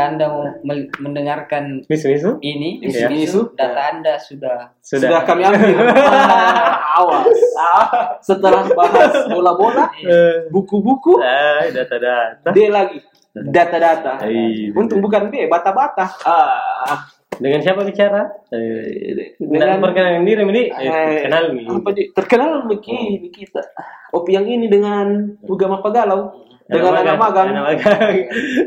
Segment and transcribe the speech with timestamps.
[0.00, 0.44] ketika Anda mau
[0.98, 2.40] mendengarkan Misu-misu?
[2.40, 3.08] ini, Iya.
[3.12, 5.76] isu-isu, data Anda sudah Sudah kami ambil.
[6.98, 7.26] Awas.
[8.24, 12.48] Setelah bahas bola-bola, Eh, buku-buku, ah, data-data.
[12.50, 12.98] D lagi.
[13.30, 14.24] Data-data.
[14.26, 14.72] Iya.
[14.74, 16.06] Untung bukan B, bata-bata.
[16.24, 17.04] Ah,
[17.40, 18.28] Dengan siapa bicara?
[18.52, 20.62] Eh, dengan perkenalan diri, Midi.
[20.68, 21.66] Eh, Eh, kenal nih.
[21.72, 23.64] apa di, terkenal begini kita.
[24.12, 26.36] Opi yang ini dengan Ugama Pagalau.
[26.68, 27.48] Dengan anak magang.
[27.50, 28.14] Anak magang.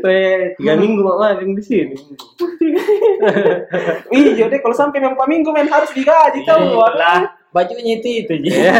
[0.58, 1.94] Tiga minggu mak magang di sini.
[4.12, 6.84] Iya deh, kalau sampai memang minggu men harus digaji tau.
[6.92, 8.50] Lah, bajunya itu itu aja.
[8.52, 8.74] Iya.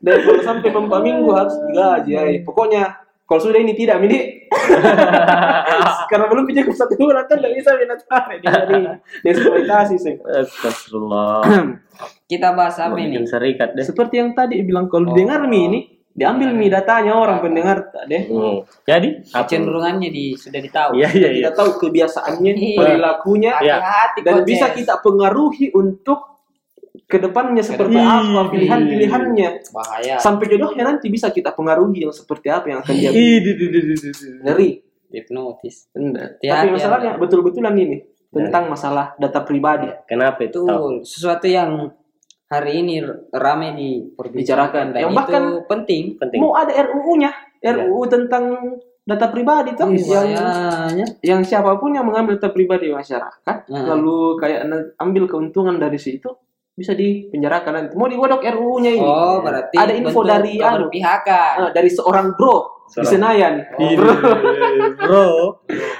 [0.00, 2.10] Dan kalau sampai memang minggu harus digaji.
[2.16, 2.22] Ya.
[2.40, 4.46] Pokoknya kalau sudah ini tidak mini
[6.10, 8.82] karena belum punya satu bulan kan tidak bisa binatang dari
[9.26, 10.14] eksploitasi sih.
[10.22, 11.42] Astagfirullah.
[12.30, 13.26] Kita bahas apa ini?
[13.26, 13.82] serikat deh.
[13.82, 15.14] Seperti yang tadi bilang kalau Oh.
[15.14, 15.80] didengar mi ini
[16.10, 18.30] diambil mi datanya orang pendengar deh.
[18.30, 18.62] Hmm.
[18.86, 19.26] Jadi?
[19.26, 20.90] Kecenderungannya di sudah ditahu.
[20.96, 21.40] Iya, iya, iya.
[21.44, 22.78] Kita tahu kebiasaannya, Iya.
[22.78, 23.74] perilakunya, Iya.
[23.82, 26.35] Hati-hati dan bisa kita pengaruhi untuk
[27.06, 28.02] ke depannya seperti Ih.
[28.02, 30.18] apa pilihan-pilihannya bahaya.
[30.18, 33.52] sampai jodohnya nanti bisa kita pengaruhi yang seperti apa yang akan jadi di.
[34.42, 34.70] ngeri
[35.06, 35.86] Hipnotis.
[35.94, 40.66] Tapi masalahnya betul-betulan ini tentang masalah data pribadi Kenapa itu?
[41.00, 41.94] Sesuatu yang
[42.46, 43.00] hari ini
[43.30, 43.78] ramai Bicarakan.
[43.78, 46.02] diperbicarakan dan Yang itu bahkan- penting.
[46.18, 46.38] Penting.
[46.42, 47.30] mau ada RUU-nya
[47.64, 48.44] RUU tentang
[49.02, 51.06] data pribadi tuh yang Bahayanya.
[51.22, 53.86] yang siapa pun yang mengambil data pribadi masyarakat Hmm.
[53.86, 54.66] lalu kayak
[54.96, 56.26] ambil keuntungan dari situ
[56.76, 60.86] bisa dipenjarakan nanti mau digodok RUU-nya ini Oh, berarti Ada info dari anu.
[60.86, 61.54] keberpihakan.
[61.58, 62.56] Ah, dari seorang bro
[62.86, 63.96] di Seorang- Senayan Ih,
[64.94, 65.26] bro.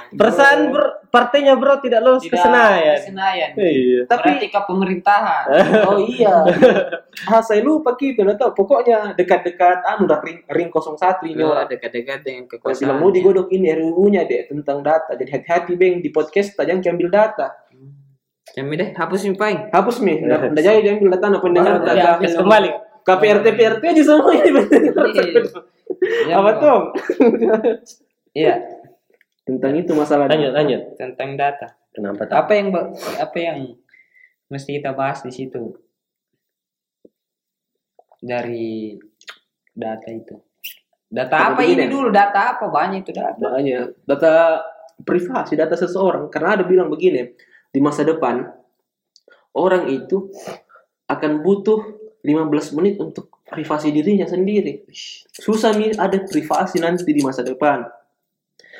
[0.09, 2.95] Perasaan bro, partainya bro tidak lolos ke Tidak Senayan.
[2.95, 3.49] ke Senayan.
[3.53, 3.99] Iya.
[4.05, 5.45] tapi Berarti ke pemerintahan.
[5.89, 6.35] oh iya
[7.33, 10.95] ah saya lupa gitu tahu pokoknya dekat-dekat anu dah ring, ring 01
[11.27, 12.81] ini Oh, orang dekat-dekat dengan Kalau kekuasaan.
[12.85, 15.11] bilang mau digodok ini RUU-nya deh tentang data.
[15.11, 17.47] Jadi hati-hati beng di podcast jangan ambil data.
[18.57, 19.59] Kami deh hapus nih paling.
[19.69, 22.07] Hapus nih, nggak nggak jadi diambil data apa pendengar data.
[22.17, 22.69] Habis kembali.
[23.05, 24.61] KPRT PRT aja semua ini.
[26.27, 26.33] Iya.
[26.41, 26.79] Apa tuh?
[28.35, 28.53] Iya,
[29.47, 30.27] Tentang itu masalah.
[30.27, 30.81] Lanjut, lanjut.
[30.99, 31.67] tentang data.
[31.95, 32.35] Kenapa tak?
[32.35, 32.67] Apa yang
[33.15, 33.57] apa yang
[34.51, 35.71] mesti kita bahas di situ?
[38.19, 38.99] Dari
[39.71, 40.35] data itu.
[41.07, 42.11] Data apa ini dulu?
[42.11, 42.67] Data apa?
[42.67, 43.39] Banyak itu data.
[43.39, 44.33] Makanya data
[45.07, 46.27] privasi, data seseorang.
[46.27, 47.31] Karena ada bilang begini,
[47.77, 48.41] di masa depan
[49.53, 50.33] orang itu
[51.05, 51.93] akan butuh
[52.25, 54.89] 15 menit untuk privasi dirinya sendiri.
[55.29, 57.85] Susah nih ada privasi nanti di masa depan.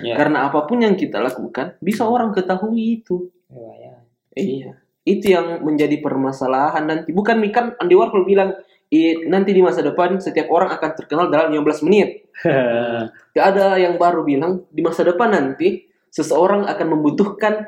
[0.02, 0.18] Ya.
[0.18, 3.30] Karena apa pun yang kita lakukan bisa orang ketahui itu.
[3.46, 4.02] Bahaya.
[4.34, 4.82] Iya.
[5.06, 7.14] Itu yang menjadi permasalahan nanti.
[7.14, 8.58] Bukan nih kan Andy Warhol bilang
[8.90, 12.28] "I- nanti di masa depan setiap orang akan terkenal dalam 15 menit.
[13.38, 17.66] Gak ada yang baru bilang di masa depan nanti seseorang akan membutuhkan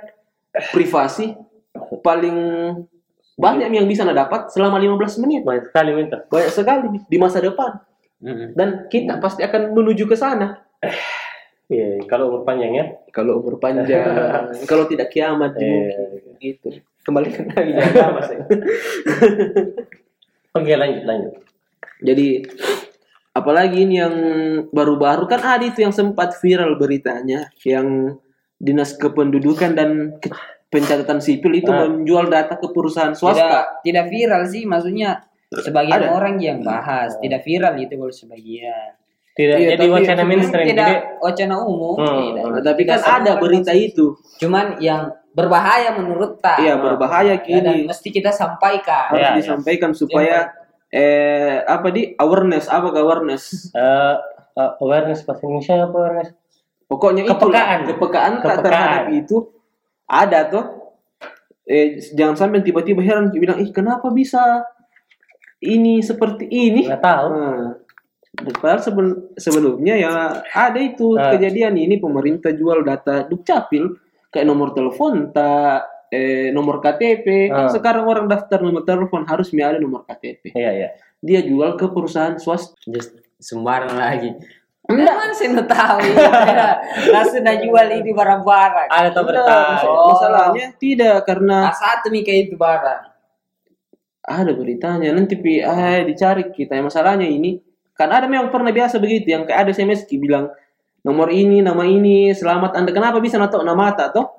[0.51, 1.37] privasi
[2.01, 2.37] paling
[3.39, 5.41] banyak yang bisa anda dapat selama 15 menit.
[5.47, 6.17] Banyak sekali minta.
[6.27, 7.79] Banyak sekali di masa depan.
[8.19, 8.51] Mm-mm.
[8.51, 10.59] Dan kita pasti akan menuju ke sana.
[11.69, 12.85] Iya, kalau umur panjang ya.
[13.13, 13.85] Kalau umur panjang,
[14.73, 15.61] kalau tidak kiamat Eh.
[15.61, 16.69] mungkin gitu.
[17.05, 18.41] Kembalikan lagi jangan lama, saya.
[20.57, 21.33] Oke, lanjut, lanjut.
[22.01, 22.41] Jadi
[23.37, 24.15] apalagi ini yang
[24.73, 28.17] baru-baru kan ada itu yang sempat viral beritanya yang
[28.59, 29.89] dinas kependudukan dan
[30.19, 30.35] ke-
[30.67, 31.87] pencatatan sipil itu Ah.
[31.87, 33.81] menjual data ke perusahaan Tidak swasta.
[33.81, 36.13] tidak viral sih maksudnya sebagian Ada.
[36.13, 38.93] orang yang bahas tidak viral itu kalau sebagian.
[39.31, 40.67] Tidak Iya, jadi wacana mainstream.
[40.67, 41.95] tidak Jadi wacana umum.
[41.95, 42.17] Hmm.
[42.21, 42.43] tidak.
[42.45, 44.05] Nah, tapi Tidak kan ada berita itu.
[44.35, 45.01] Cuman yang
[45.31, 46.59] berbahaya menurut tak.
[46.59, 49.09] Iya berbahaya Ya, dan kini mesti kita sampaikan.
[49.09, 49.39] harus iya.
[49.39, 50.51] disampaikan supaya
[50.89, 54.15] eh apa di awareness apa awareness eh,
[54.53, 56.29] eh, awareness bahasa Indonesia apa awareness?
[56.89, 57.79] Pokoknya itu Kepekaan.
[57.85, 59.37] kepekaan tak terhadap itu
[60.03, 60.65] ada tuh
[61.63, 64.65] eh jangan sampai tiba-tiba heran bilang ih kenapa bisa
[65.61, 67.27] ini seperti ini Nggak tahu.
[67.29, 67.69] Nah,
[68.55, 70.11] padahal sebel- sebelumnya ya
[70.47, 71.29] ada itu Ah.
[71.29, 77.69] kejadian ini pemerintah jual data dukcapil kayak nomor telepon tak eh, nomor KTP Ah.
[77.69, 80.89] sekarang orang daftar nomor telepon harus ada nomor KTP Iya, iya.
[81.19, 84.33] dia jual ke perusahaan swasta Just sembarang lagi.
[84.89, 86.01] Enggak, sih nu tahu.
[86.49, 86.81] Ya.
[87.13, 88.89] Langsung dah jual ini barang-barang.
[88.89, 89.53] Ada tahu berita.
[89.85, 90.11] Oh.
[90.17, 93.01] masalahnya tidak karena Nah, satu nih kayak itu barang.
[94.21, 97.57] ada beritanya nanti pi ah, dicari kita yang masalahnya ini
[97.97, 100.53] kan ada memang pernah biasa begitu yang kayak ada SMS ki bilang
[101.01, 104.29] nomor ini nama ini selamat anda kenapa bisa nato nama tak toh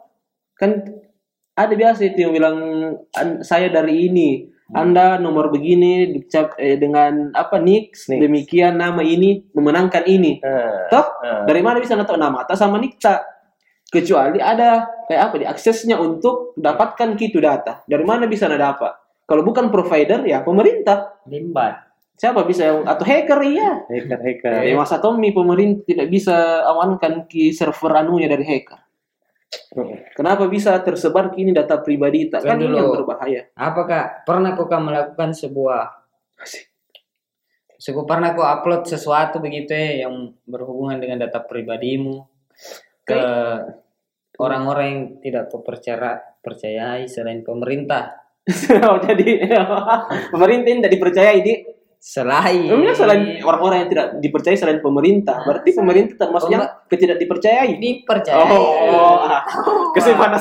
[0.55, 0.79] kan
[1.59, 2.57] ada biasa itu yang bilang
[3.19, 8.07] "An- saya dari ini anda nomor begini dicap eh, dengan apa Nix.
[8.07, 10.39] demikian nama ini memenangkan ini.
[10.39, 11.43] Eh, toh eh.
[11.47, 12.47] dari mana bisa nato nama?
[12.47, 13.27] Tak sama nik tak
[13.91, 17.83] kecuali ada kayak apa di aksesnya untuk dapatkan gitu data.
[17.87, 18.95] Dari mana bisa anda dapat?
[19.27, 21.23] Kalau bukan provider ya pemerintah.
[21.27, 21.91] Limbat
[22.21, 23.81] siapa bisa yang atau hacker iya.
[23.89, 24.53] Hacker hacker.
[24.69, 28.90] ya, masa Tommy pemerintah tidak bisa amankan ki server anunya dari hacker
[30.15, 32.31] kenapa bisa tersebar kini data pribadi?
[32.31, 32.77] Tak kan ini dulu.
[32.79, 36.01] yang berbahaya apakah pernah kau kan melakukan sebuah
[37.81, 42.29] Suku pernah kau upload sesuatu begitu ya yang berhubungan dengan data pribadimu
[43.09, 43.23] ke
[44.37, 48.21] orang-orang yang tidak kau percaya percayai selain pemerintah.
[48.85, 49.49] oh, jadi
[50.33, 51.53] pemerintah ini tidak dipercayai di
[52.01, 57.77] Selain Emangnya selain orang-orang yang tidak dipercaya selain pemerintah berarti pemerintah termasuk yang ketidak dipercayai
[57.77, 58.57] dipercayai.
[58.57, 59.45] Oh, ah.
[59.93, 60.41] kesimpulan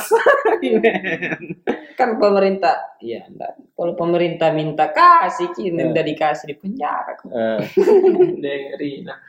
[2.00, 3.60] Kan pemerintah, iya enggak.
[3.76, 5.92] Kalau pemerintah minta kasih, kini Ya.
[5.92, 7.12] udah dikasih di penjara.
[7.12, 7.28] kok.
[7.28, 7.60] Eh,
[8.44, 9.20] dari nah,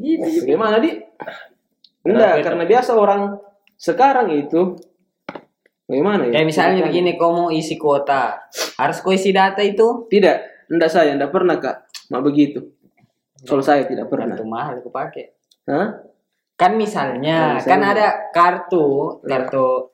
[0.00, 0.48] Gitu.
[0.48, 0.96] Gimana di?
[2.08, 2.44] Enggak, itu?
[2.48, 3.36] karena biasa orang
[3.76, 4.80] sekarang itu
[5.84, 6.40] bagaimana ya?
[6.40, 6.88] Kayak misalnya Bukan.
[6.88, 8.48] begini, kau mau isi kuota,
[8.80, 10.08] harus kau isi data itu.
[10.08, 10.36] Tidak,
[10.70, 11.76] enggak saya, enggak pernah kak.
[12.08, 12.60] Mak begitu.
[13.40, 14.32] Kalau saya tidak pernah.
[14.32, 15.32] Kartu mahal aku pakai.
[15.66, 15.88] Hah?
[16.54, 19.88] Kan misalnya, Kan kan ada kartu, kartu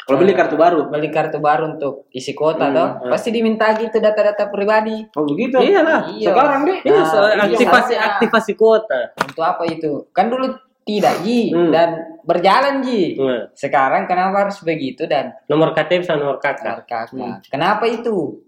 [0.00, 0.88] Kalau beli kartu baru.
[0.88, 3.10] beli kartu baru untuk isi kuota Hmm, toh, hmm.
[3.12, 5.06] pasti diminta gitu data-data pribadi.
[5.12, 5.60] Oh begitu?
[5.60, 6.08] Iyalah.
[6.10, 6.32] Iya.
[6.32, 6.78] Sekarang deh.
[6.82, 9.12] Iya, Nah, soal iya, aktivasi aktivasi kuota.
[9.20, 10.08] Untuk apa itu?
[10.10, 10.50] Kan dulu
[10.82, 11.70] tidak Ji Hmm.
[11.70, 11.88] dan
[12.24, 13.14] berjalan Ji.
[13.14, 16.80] Nah, Sekarang kenapa harus begitu dan nomor KTP sama nomor kakak.
[16.80, 17.36] Benar, kakak.
[17.46, 18.40] Kenapa itu?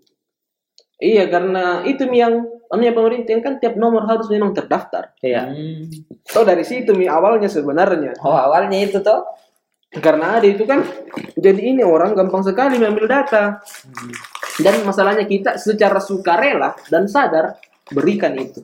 [1.02, 5.19] Iya, karena itu Mi, yang anunya pemerintah kan tiap nomor harus memang terdaftar.
[5.19, 5.50] Iya.
[5.50, 5.90] Hmm.
[6.38, 8.22] Oh dari situ Mi awalnya sebenarnya.
[8.22, 9.26] Oh awalnya itu toh?
[9.93, 10.87] Karena ada itu kan
[11.34, 13.58] jadi ini orang gampang sekali mengambil data.
[14.62, 17.58] Dan masalahnya kita secara sukarela dan sadar
[17.90, 18.62] berikan itu.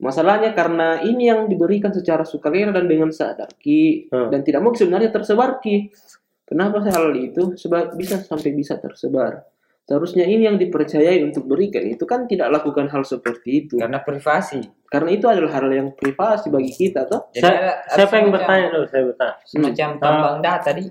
[0.00, 4.32] Masalahnya karena ini yang diberikan secara sukarela dan dengan sadar ki Hmm.
[4.32, 5.92] dan tidak mau sebenarnya tersebar ki.
[6.48, 9.44] Kenapa hal itu sebab bisa sampai bisa tersebar?
[9.90, 13.74] Seharusnya ini yang dipercayai untuk berikan itu kan tidak lakukan hal seperti itu.
[13.74, 14.62] Karena privasi.
[14.86, 17.26] Karena itu adalah hal yang privasi bagi kita toh.
[17.34, 18.86] Jadi Saya, yang semacam- bertanya dulu?
[18.86, 19.34] Saya bertanya.
[19.42, 20.84] Semacam tambang data di.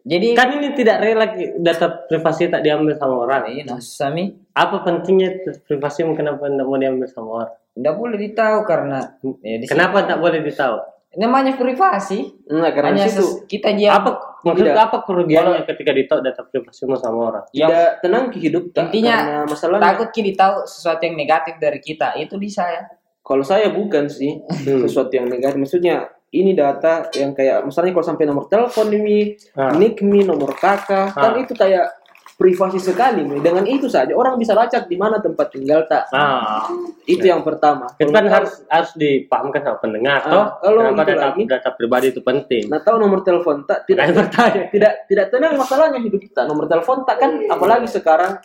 [0.00, 1.28] Jadi Kan ini tidak rela
[1.60, 3.52] data privasi tak diambil sama orang.
[3.52, 7.52] ini nah, Sami Apa pentingnya privasi kenapa tidak mau diambil sama orang?
[7.70, 8.98] tidak boleh ditahu karena
[9.44, 10.76] ya, di Kenapa tak boleh ditahu?
[11.12, 12.38] Namanya privasi.
[12.46, 13.92] Nah, karena Hanya situ kita diam.
[13.92, 14.78] Apa maksud Tidak.
[14.80, 17.44] apa kerugiannya ketika ditahu data privasimu sama orang?
[17.50, 18.88] yang tidak tenang ke hidup tak?
[18.88, 22.86] Intinya, masalahnya takut kita tahu sesuatu yang negatif dari kita itu di saya.
[23.20, 24.80] kalau saya bukan sih Hmm.
[24.82, 25.96] sesuatu yang negatif maksudnya
[26.30, 29.70] ini data yang kayak misalnya kalau sampai nomor telepon mi Ah.
[29.72, 31.38] nick mi nomor kakak kan Ah.
[31.38, 31.99] itu kayak
[32.40, 36.08] privasi sekali mi dengan itu saja orang bisa lacak di mana tempat tinggal tak?
[36.08, 36.72] Ah,
[37.04, 37.92] itu yang pertama.
[38.00, 40.24] Itu kan harus harus dipahamkan sama pendengar.
[40.24, 40.46] Ah, toh?
[40.64, 42.72] kalau kenapa data, lagi- data pribadi itu penting?
[42.72, 43.84] nah tahu nomor telepon tak?
[43.84, 44.62] Tidak Tidak bertanya.
[44.72, 46.48] tidak tidak tenang masalahnya hidup kita.
[46.48, 47.30] Nomor telepon tak kan?
[47.52, 48.40] Apalagi sekarang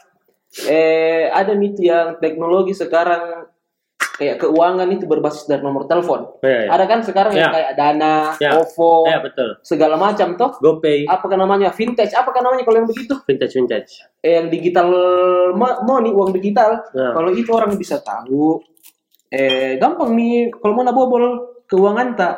[0.68, 3.48] eh ada mit yang teknologi sekarang
[4.16, 6.70] kayak keuangan itu berbasis dari nomor telepon Ya, ya.
[6.72, 7.54] ada kan sekarang yang Ya.
[7.54, 8.56] kayak Dana, Ya.
[8.56, 9.60] OVO, Ya, betul.
[9.62, 10.56] segala macam toh.
[10.58, 12.12] GoPay, Apakah namanya vintage?
[12.12, 13.14] Apakah namanya kalau yang begitu?
[13.22, 13.92] vintage vintage.
[14.20, 14.88] Eh, yang digital
[15.52, 16.80] mo- money, uang digital.
[16.90, 17.12] Ya.
[17.12, 18.64] Kalau itu orang bisa tahu.
[19.28, 21.24] Eh, gampang nih kalau mau nabobol
[21.66, 22.36] keuangan tak.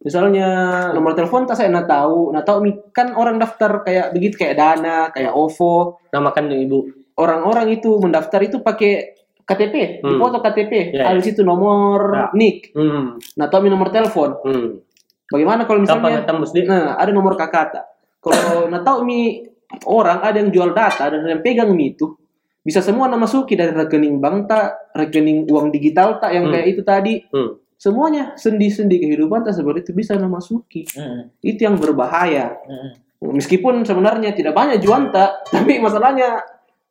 [0.00, 0.48] Misalnya
[0.92, 5.08] nomor telepon tak saya nak tahu, nak tahu kan orang daftar kayak begitu kayak Dana,
[5.08, 6.00] kayak OVO.
[6.10, 6.84] Namakan ibu.
[7.14, 9.13] Orang-orang itu mendaftar itu pakai
[9.44, 10.16] KTP, Hmm.
[10.16, 12.24] foto KTP, Ya, ada di situ nomor Ya.
[12.32, 13.20] NIK, Hmm.
[13.36, 14.40] nah tahu nomor telepon.
[14.40, 14.80] Hmm.
[15.28, 16.60] Bagaimana kalau Kapan misalnya di?
[16.64, 17.80] Nah, ada nomor kakata.
[18.18, 19.44] Kalau nak tahu mi
[19.84, 22.16] orang ada yang jual data dan yang pegang mi itu
[22.60, 26.52] bisa semua nama masuki dari rekening bank tak, rekening uang digital tak yang Hmm.
[26.56, 27.14] kayak itu tadi.
[27.28, 27.60] Hmm.
[27.76, 30.88] Semuanya sendi-sendi kehidupan tak seperti itu bisa nama masuki.
[30.96, 31.28] Hmm.
[31.44, 32.56] Itu yang berbahaya.
[32.64, 32.96] Hmm.
[33.24, 36.40] Meskipun sebenarnya tidak banyak juan tak, tapi masalahnya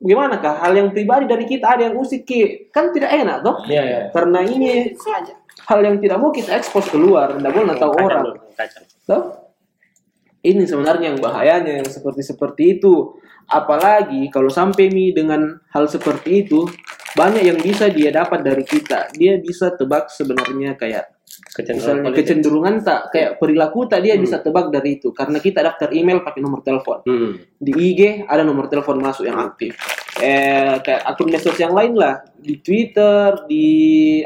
[0.02, 0.58] gimana kah?
[0.62, 2.70] Hal yang pribadi dari kita ada yang usik Ki.
[2.74, 3.62] kan tidak enak toh?
[3.68, 4.00] Iya, iya.
[4.10, 4.94] Karena ini
[5.70, 8.26] hal yang tidak mau kita ekspos keluar, tidak boleh tahu Kacang orang.
[8.58, 8.84] kacang.
[9.08, 9.24] Toh?
[10.44, 13.16] Ini sebenarnya yang bahayanya yang seperti seperti itu.
[13.48, 16.68] Apalagi kalau sampai mi dengan hal seperti itu,
[17.14, 19.14] banyak yang bisa dia dapat dari kita.
[19.14, 24.70] Dia bisa tebak sebenarnya kayak Kecenderungan misalnya kecenderungan tak kayak perilaku tak dia bisa tebak
[24.70, 27.02] dari itu karena kita daftar email pakai nomor telepon.
[27.10, 27.42] Hmm.
[27.58, 29.74] Di IG ada nomor telepon masuk yang aktif.
[30.22, 33.66] Eh kayak akun medsos yang lain lah di Twitter, di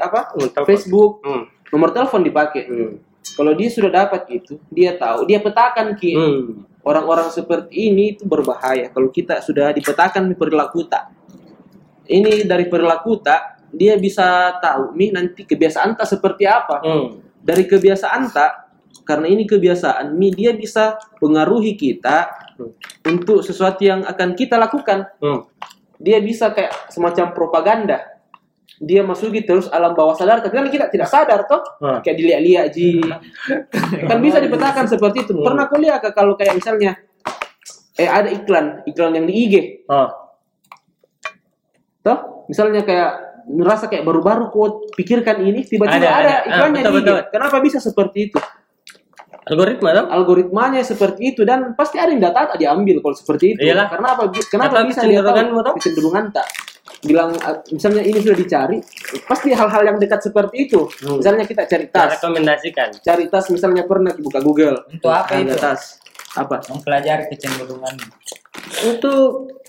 [0.03, 0.35] apa?
[0.35, 0.67] Nomor telepon.
[0.67, 1.43] Facebook, Hmm.
[1.71, 2.63] nomor telepon dipakai.
[2.67, 2.99] Hmm.
[3.39, 6.67] Kalau dia sudah dapat itu, dia tahu, dia petakan ki Hmm.
[6.83, 8.91] orang-orang seperti ini itu berbahaya.
[8.91, 11.11] Kalau kita sudah dipetakan perilaku tak,
[12.07, 16.79] ini dari perilaku tak, dia bisa tahu nih nanti kebiasaan tak seperti apa.
[16.81, 17.19] Hmm.
[17.37, 18.51] Dari kebiasaan tak,
[19.03, 22.73] karena ini kebiasaan Mi dia bisa pengaruhi kita Hmm.
[23.05, 25.45] untuk sesuatu yang akan kita lakukan Hmm.
[26.01, 28.01] dia bisa kayak semacam propaganda
[28.81, 32.01] dia masuki terus alam bawah sadar tapi kan kita tidak sadar toh Hmm.
[32.01, 32.97] kayak dilihat-lihat ji
[34.09, 36.97] kan bisa dipetakan seperti itu pernah kau lihat kah kalau kayak misalnya
[37.93, 39.53] eh ada iklan iklan yang di IG
[39.85, 40.09] Oh.
[42.07, 43.11] Toh misalnya kayak
[43.47, 46.31] merasa kayak baru-baru kau pikirkan ini tiba-tiba Ada, ada, ada.
[46.33, 47.17] Ah, iklannya betul, di IG betul.
[47.29, 48.39] kenapa bisa seperti itu
[49.43, 50.07] Algoritma dong?
[50.09, 53.87] algoritmanya seperti itu dan pasti ada yang data tak diambil kalau seperti itu Iyalah.
[53.87, 56.47] kenapa kenapa Atau bisa dia tahu kecenderungan tak
[56.99, 58.77] bilang ah, misalnya ini sudah dicari
[59.23, 61.23] pasti hal-hal yang dekat seperti itu Hmm.
[61.23, 62.89] misalnya kita cari tas rekomendasikan.
[62.99, 65.55] cari tas misalnya pernah buka Google Untuk apa Ada itu?
[65.55, 65.81] tas
[66.33, 67.95] apa Mempelajari kecenderungan.
[68.85, 69.21] Untuk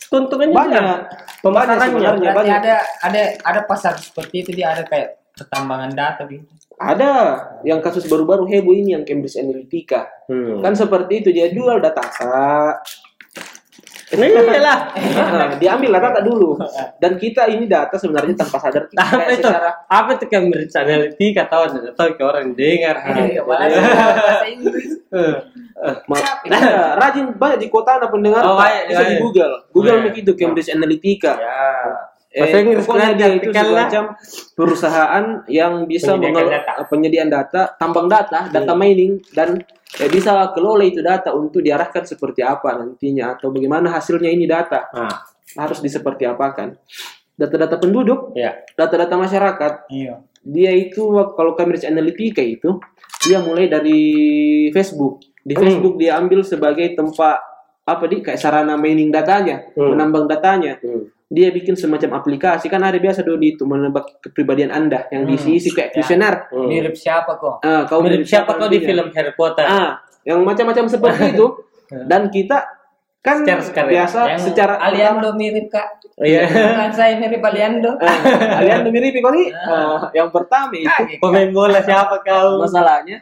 [0.04, 0.98] keuntungannya banyak.
[1.38, 1.86] Pemasarannya.
[1.86, 6.44] sebenarnya Berarti banyak ada ada ada pasar seperti itu dia ada kayak pertambangan data gitu.
[6.76, 7.10] ada
[7.62, 10.60] yang kasus baru-baru heboh ini yang Cambridge Analytica Hmm.
[10.60, 12.74] kan seperti itu dia jual data kak
[14.08, 14.78] Nah, iyalah.
[15.28, 16.56] Nah, diambil data dulu
[16.96, 19.44] dan kita ini data sebenarnya tanpa sadar kita apa kayak itu?
[19.44, 21.62] secara Apa itu Cambridge Analytica tahu
[21.92, 22.96] tahu ke orang dengar.
[23.04, 24.92] Eh, malah bahasa Inggris.
[25.08, 25.34] Eh,
[26.04, 29.16] Ma- Iya, rajin banyak di kota ada pendengar Oh, banyak, bisa di.
[29.18, 30.06] Google Google Oh, iya.
[30.08, 31.60] begitu Cambridge Analytica Ya.
[32.28, 34.04] Eh, Bahasa Inggris pokoknya dia itu semacam
[34.52, 36.72] perusahaan yang bisa Penyediakan mengelo- data.
[36.74, 36.86] Hmm.
[36.86, 39.56] penyediaan data, tambang data, data mining dan
[39.96, 44.86] eh, bisa kelola itu data untuk diarahkan seperti apa nantinya atau bagaimana hasilnya ini data
[44.90, 45.24] Ah,
[45.56, 46.76] harus diseperti apakan.
[47.32, 48.60] Data-data penduduk, ya.
[48.74, 50.20] data-data masyarakat, Iya.
[50.42, 52.76] dia itu kalau Cambridge Analytica itu
[53.22, 54.00] dia mulai dari
[54.68, 55.24] Facebook.
[55.40, 55.64] Di Hmm.
[55.64, 57.40] Facebook dia ambil sebagai tempat
[57.88, 59.90] apa di kayak sarana mining datanya, Hmm.
[59.90, 61.08] menambang datanya Hmm.
[61.26, 65.30] dia bikin semacam aplikasi kan ada biasa dulu itu menebak kepribadian anda yang Hmm.
[65.30, 65.94] diisi-isi kayak Ya.
[65.94, 66.66] kuesioner Hmm.
[66.66, 67.60] Mirip siapa kok?
[67.62, 68.86] ah kau Mirip siapa kau di nantinya.
[68.86, 69.64] film Harry Potter?
[69.64, 71.46] ah yang macam-macam seperti itu
[72.06, 72.76] dan kita
[73.18, 75.88] kan Secara sekarang, biasa Yang secara Aliando mirip kak.
[76.18, 76.48] Iya.
[76.48, 77.90] Bukan saya mirip Aliando.
[77.94, 78.16] ah,
[78.54, 81.02] kalian mirip kok nih Ah, yang pertama itu.
[81.18, 82.62] Pemain bola siapa kau?
[82.62, 83.20] masalahnya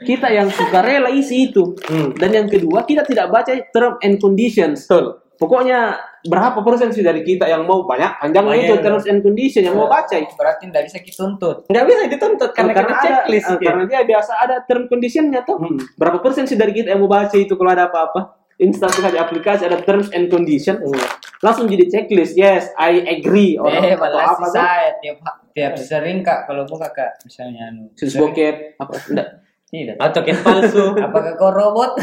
[0.00, 2.14] kita yang suka rela isi itu Hmm.
[2.14, 5.18] dan yang kedua kita tidak baca term and conditions Betul.
[5.34, 8.64] pokoknya berapa persen sih dari kita yang mau banyak panjang Banyak.
[8.64, 11.56] itu terms and condition yang mau baca itu Berarti tidak bisa dituntut.
[11.66, 13.44] Nggak bisa dituntut karena, karena kita ada, checklist.
[13.44, 13.62] eh, gitu.
[13.62, 15.56] karena dia biasa ada term conditionnya tuh.
[15.58, 15.76] Hmm.
[15.94, 18.40] Berapa persen sih dari kita yang mau baca itu kalau ada apa-apa?
[18.56, 20.94] Install saja aplikasi ada terms and condition, Hmm.
[21.40, 22.32] langsung jadi checklist.
[22.34, 23.58] Yes, I agree.
[23.58, 25.18] Orang eh, atau apa saya tiap
[25.50, 27.90] tiap sering kak kalau buka kak misalnya anu.
[27.94, 28.92] Sering- bokep apa?
[29.04, 29.28] Enggak.
[29.68, 29.96] Tidak.
[29.98, 30.94] Atau kayak palsu.
[31.06, 31.98] Apakah kau robot?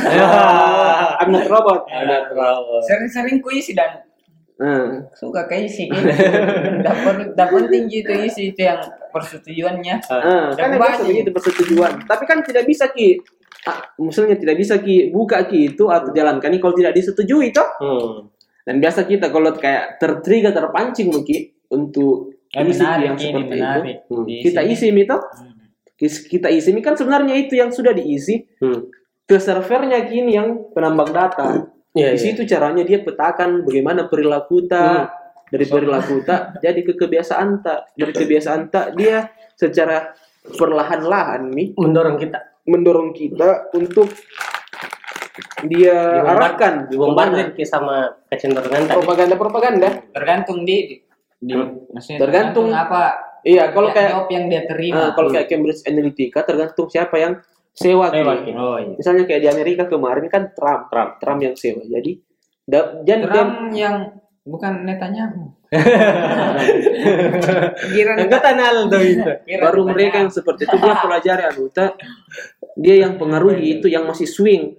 [1.20, 1.88] I'm not robot.
[1.88, 2.82] Ada terlalu.
[2.84, 4.01] Sering-sering ku isi dan
[4.62, 6.06] Nah, suka ke isi gitu.
[6.86, 8.77] Dapat dapat tinggi itu isi itu yang
[9.10, 9.96] persetujuannya.
[10.06, 11.01] nah, kan baca.
[11.01, 12.06] begitu persetujuan.
[12.06, 13.18] Tapi kan tidak bisa ki,
[13.65, 17.65] ah, misalnya tidak bisa ki buka ki itu atau jalankan ini kalau tidak disetujui toh.
[17.82, 18.30] Hmm.
[18.62, 21.41] Dan biasa kita kalau kayak tertrigger terpancing mungkin
[21.74, 23.96] untuk Eh, isi menarik yang seperti menarik.
[24.03, 25.50] itu, hmm, kita isi itu Hmm.
[26.01, 28.89] Kis- kita isi ini kan sebenarnya itu yang sudah diisi Hmm.
[29.24, 31.70] ke servernya kini yang penambang data.
[31.91, 32.24] Iya, Di iya.
[32.25, 35.13] situ caranya dia petakan bagaimana perilaku tak
[35.48, 40.10] dari perilaku tak jadi ke kebiasaan tak dari kebiasaan tak dia secara
[40.50, 42.39] perlahan-lahan nih Mendorong kita.
[42.63, 44.08] mendorong kita untuk
[45.63, 48.96] dia arahkan Dibombardir ke sama kecenderungan tadi.
[48.96, 49.89] propaganda-propaganda.
[50.12, 50.96] Tergantung di, di,
[51.38, 51.86] di Hmm.
[51.89, 52.67] maksudnya Tergantung.
[52.70, 55.01] apa Iya, kalau ya, kayak job yang dia terima.
[55.01, 57.33] Ah, kalau kayak Cambridge Analytica tergantung siapa yang
[57.74, 58.12] sewa.
[58.12, 58.21] Ki.
[58.53, 58.93] oh iya.
[59.00, 61.81] Misalnya kayak di Amerika kemarin kan Trump, Trump, Trump yang sewa.
[61.81, 62.21] Jadi
[62.67, 63.95] da, dan Trump yang
[64.45, 65.57] bukan Netanyahu.
[67.95, 69.24] Kira Enggak Tanaldo itu.
[69.48, 71.95] kira baru mereka yang seperti itu dia pelajari anggota
[72.75, 74.75] dia yang pengaruhi itu yang masih swing.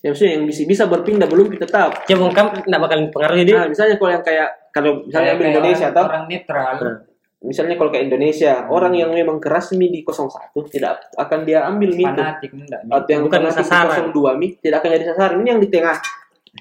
[0.00, 2.06] Yang maksudnya yang bisa bisa berpindah belum kita tetap.
[2.08, 3.56] Cuma kamu enggak bakal pengaruhi dia.
[3.60, 6.72] Nah, misalnya kalau yang kayak kalau misalnya Kayak- ambil kayak Indonesia orang, atau orang netral.
[6.80, 6.96] Nah.
[7.40, 11.90] Misalnya kalau kayak Indonesia, orang yang memang keras mi di 01 tidak akan dia ambil
[11.96, 12.12] mi itu.
[12.12, 12.80] Fanatik enggak.
[12.84, 14.12] atau yang Bukan sasaran.
[14.12, 15.36] 02 mi tidak akan jadi sasaran.
[15.40, 15.96] Ini yang di tengah.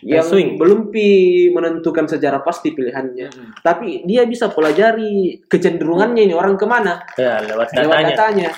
[0.05, 0.49] Yang swing.
[0.61, 1.07] belum pi
[1.49, 3.27] menentukan secara pasti pilihannya.
[3.33, 3.51] Hmm.
[3.59, 8.53] Tapi dia bisa pelajari kecenderungannya ini orang ke mana Ya, lewat lewat datanya.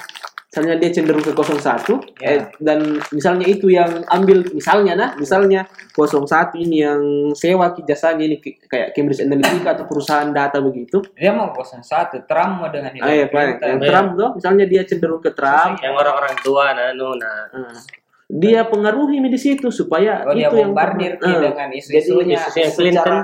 [0.51, 2.27] Misalnya dia cenderung ke 01 Ya.
[2.27, 5.63] eh, dan misalnya itu yang ambil misalnya nah misalnya
[5.95, 6.99] 01 ini yang
[7.31, 8.35] sewa jasanya ini
[8.67, 10.99] kayak Cambridge Analytica atau perusahaan data begitu.
[11.15, 13.31] Dia mau 01, Trump mau dengan Ah, iya.
[13.31, 13.87] Yang Iya.
[13.87, 15.79] Trump tuh misalnya dia cenderung ke Trump.
[15.79, 17.47] Yang orang-orang tua nah, nu, nah.
[17.55, 17.79] Nah,
[18.27, 22.73] dia pengaruhi di situ supaya dia itu yang bombardir Ah, dengan isu-isunya jadi isu-isu yang
[22.75, 23.03] Clinton.
[23.07, 23.19] secara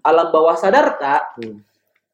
[0.00, 1.60] alam bawah sadar tak Hmm.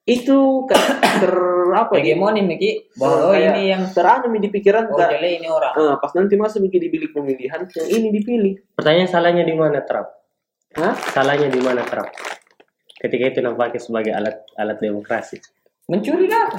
[0.06, 0.86] Itu kayak
[1.20, 1.34] ter
[1.75, 2.14] apa ya?
[2.14, 6.14] hegemoni Miki bahwa oh, ini yang teranu di pikiran oh tak- ini orang Eh, pas
[6.14, 8.54] nanti masuk Miki di bilik pemilihan yang ini dipilih.
[8.72, 10.06] Pertanyaan salahnya di mana Trump?
[10.72, 10.94] Hah?
[11.10, 12.14] Salahnya di mana Trump?
[12.96, 15.36] Ketika itu nampaknya sebagai alat alat demokrasi.
[15.86, 16.58] mencuri data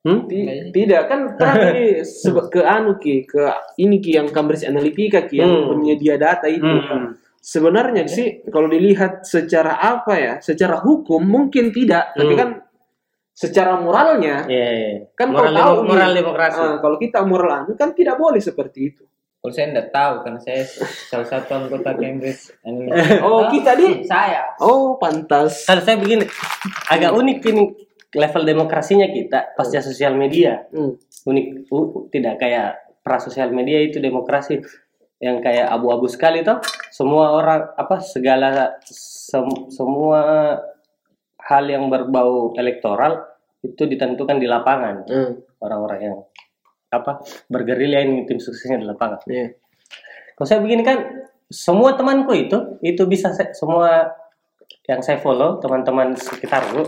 [0.00, 0.24] Hmm?
[0.24, 2.00] Ti- Tidak kan Trump ini
[2.46, 3.44] ke anu ki ke
[3.76, 5.68] ini ki yang Cambridge Analytica ki yang Hmm.
[5.70, 6.64] penyedia data itu.
[6.64, 7.16] Hmm.
[7.40, 12.38] Sebenarnya sih kalau dilihat secara apa ya, secara hukum mungkin tidak, tapi Hmm.
[12.38, 12.50] kan
[13.32, 14.92] secara moralnya Iya, iya.
[15.16, 16.60] kan moral, kau tahu moral demokrasi.
[16.60, 19.04] ah, kalau kita moral anu kan tidak boleh seperti itu.
[19.40, 20.62] kalau saya tidak tahu karena saya
[21.08, 23.24] salah satu anggota Cambridge Analytica.
[23.24, 25.64] Oh, kita di saya Oh, pantas.
[25.64, 26.28] Kalau saya begini,
[26.86, 27.62] agak unik ini
[28.12, 30.68] level demokrasinya kita pasca sosial media.
[30.68, 30.92] Hmm.
[31.24, 34.60] Unik, u- tidak kayak pra sosial media itu demokrasi
[35.20, 36.58] yang kayak abu-abu sekali toh.
[36.90, 40.20] Semua orang apa segala sem- semua
[41.40, 43.20] hal yang berbau elektoral
[43.60, 45.32] itu ditentukan di lapangan Hmm.
[45.60, 46.16] orang-orang yang
[46.90, 49.20] apa bergerilya ini tim suksesnya di lapangan.
[49.28, 49.54] Iya.
[50.34, 50.98] Kalau saya begini kan
[51.46, 54.16] semua temanku itu itu bisa saya- semua
[54.88, 56.82] yang saya follow teman-teman sekitarku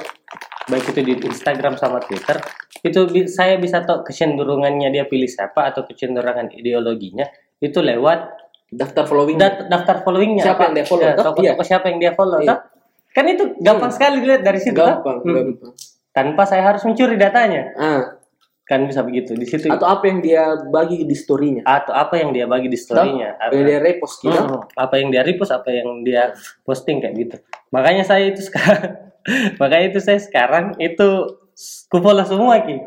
[0.64, 2.38] baik itu di Instagram sama Twitter
[2.80, 7.26] itu bi- saya bisa tahu kecenderungannya dia pilih siapa atau kecenderungan ideologinya
[7.62, 8.20] itu lewat
[8.68, 9.36] Daftar following.
[9.36, 10.64] dat- daftar followingnya Siapa apa?
[10.64, 11.24] yang dia follow, Ya, toh?
[11.28, 12.48] tokoh-tokoh siapa yang dia follow Iya.
[12.48, 12.58] toh?
[13.10, 15.34] kan itu gampang sekali dilihat dari situ gampang, Hmm.
[15.52, 15.72] gampang.
[16.10, 18.16] tanpa saya harus mencuri datanya Ah,
[18.62, 21.60] kan bisa begitu di situ atau apa yang dia bagi di story-nya.
[21.62, 24.32] atau apa yang dia bagi di storynya Apa yang dia repost gitu.
[24.32, 27.36] Hmm, apa yang dia repost, apa yang dia posting kayak gitu.
[27.68, 28.96] Makanya saya itu sekarang,
[29.60, 31.08] makanya itu saya sekarang itu
[31.86, 32.80] kufollow semua ki.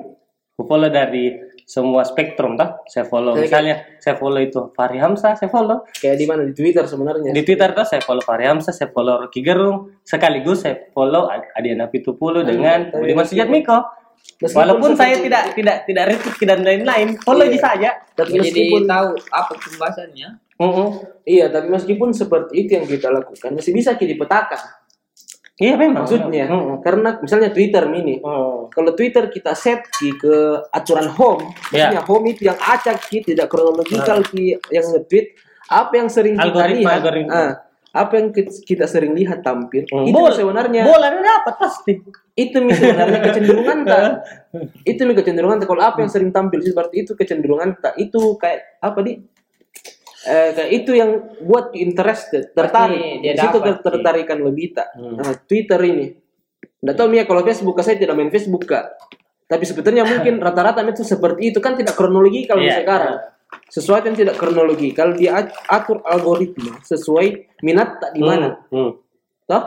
[0.55, 2.77] Kufollow dari semua spektrum toh.
[2.85, 5.81] Saya follow Kayak- misalnya saya follow itu Fahri Hamzah, saya follow.
[5.91, 7.33] Kayak di mana di Twitter sebenarnya.
[7.33, 11.89] Di Twitter tuh saya follow Fahri Hamzah, saya follow Rocky Gerung, sekaligus saya follow Adiana
[11.89, 13.81] Pitupulu dengan tapi- Budiman Sujatmiko.
[14.35, 17.51] Meskipun Walaupun saya seperti- tidak tidak tidak retweet dan lain-lain, follow Iya.
[17.51, 17.89] aja saja.
[18.15, 20.87] tapi jadi meskipun tahu apa pembahasannya Mm-mm.
[21.27, 24.61] iya, tapi meskipun seperti itu yang kita lakukan masih bisa kita dipetakan.
[25.55, 26.03] Iya memang.
[26.03, 26.83] Maksudnya, Mm-mm.
[26.83, 28.67] karena misalnya Twitter ini, Mm.
[28.69, 30.35] kalau Twitter kita set ki ke
[30.69, 31.87] aturan home, Ya.
[31.87, 35.31] maksudnya home itu yang acak ki tidak kronologikal ki yang nge-tweet,
[35.65, 37.31] apa yang sering kita Algoritma, lihat, algoritma.
[37.33, 37.51] ah,
[37.95, 40.03] apa yang ki- kita sering lihat tampil, Hmm.
[40.03, 40.35] itu Bola.
[40.35, 41.93] sebenarnya bola dapat pasti.
[42.35, 44.03] itu mi sebenarnya kecenderungan tak
[44.83, 48.75] itu mi kecenderungan tak kalau apa yang sering tampil seperti itu kecenderungan tak itu kayak
[48.77, 49.23] apa di
[50.25, 51.11] eh, kayak itu yang
[51.45, 53.21] buat interested tertarik.
[53.21, 55.17] dia di situ dapat, tertarikan lebih tak Hmm.
[55.21, 56.07] Nah, Twitter ini.
[56.81, 58.85] Nggak tahu Mia kalau Facebook saya tidak main Facebook kak.
[59.45, 63.15] Tapi sebetulnya mungkin rata-rata itu seperti itu kan tidak kronologi kalau Iya, sekarang.
[63.69, 68.57] Sesuatu yang tidak kronologi kalau dia at- atur algoritma sesuai minat tak di mana.
[68.69, 68.91] Hmm, hmm.
[69.45, 69.63] toh?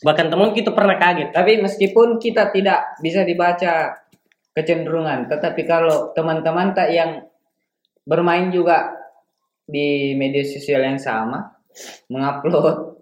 [0.00, 1.28] Bahkan teman kita pernah kaget.
[1.34, 4.00] Tapi meskipun kita tidak bisa dibaca
[4.56, 7.22] kecenderungan, tetapi kalau teman-teman tak yang
[8.02, 8.99] bermain juga
[9.70, 11.54] di media sosial yang sama,
[12.10, 12.98] mengupload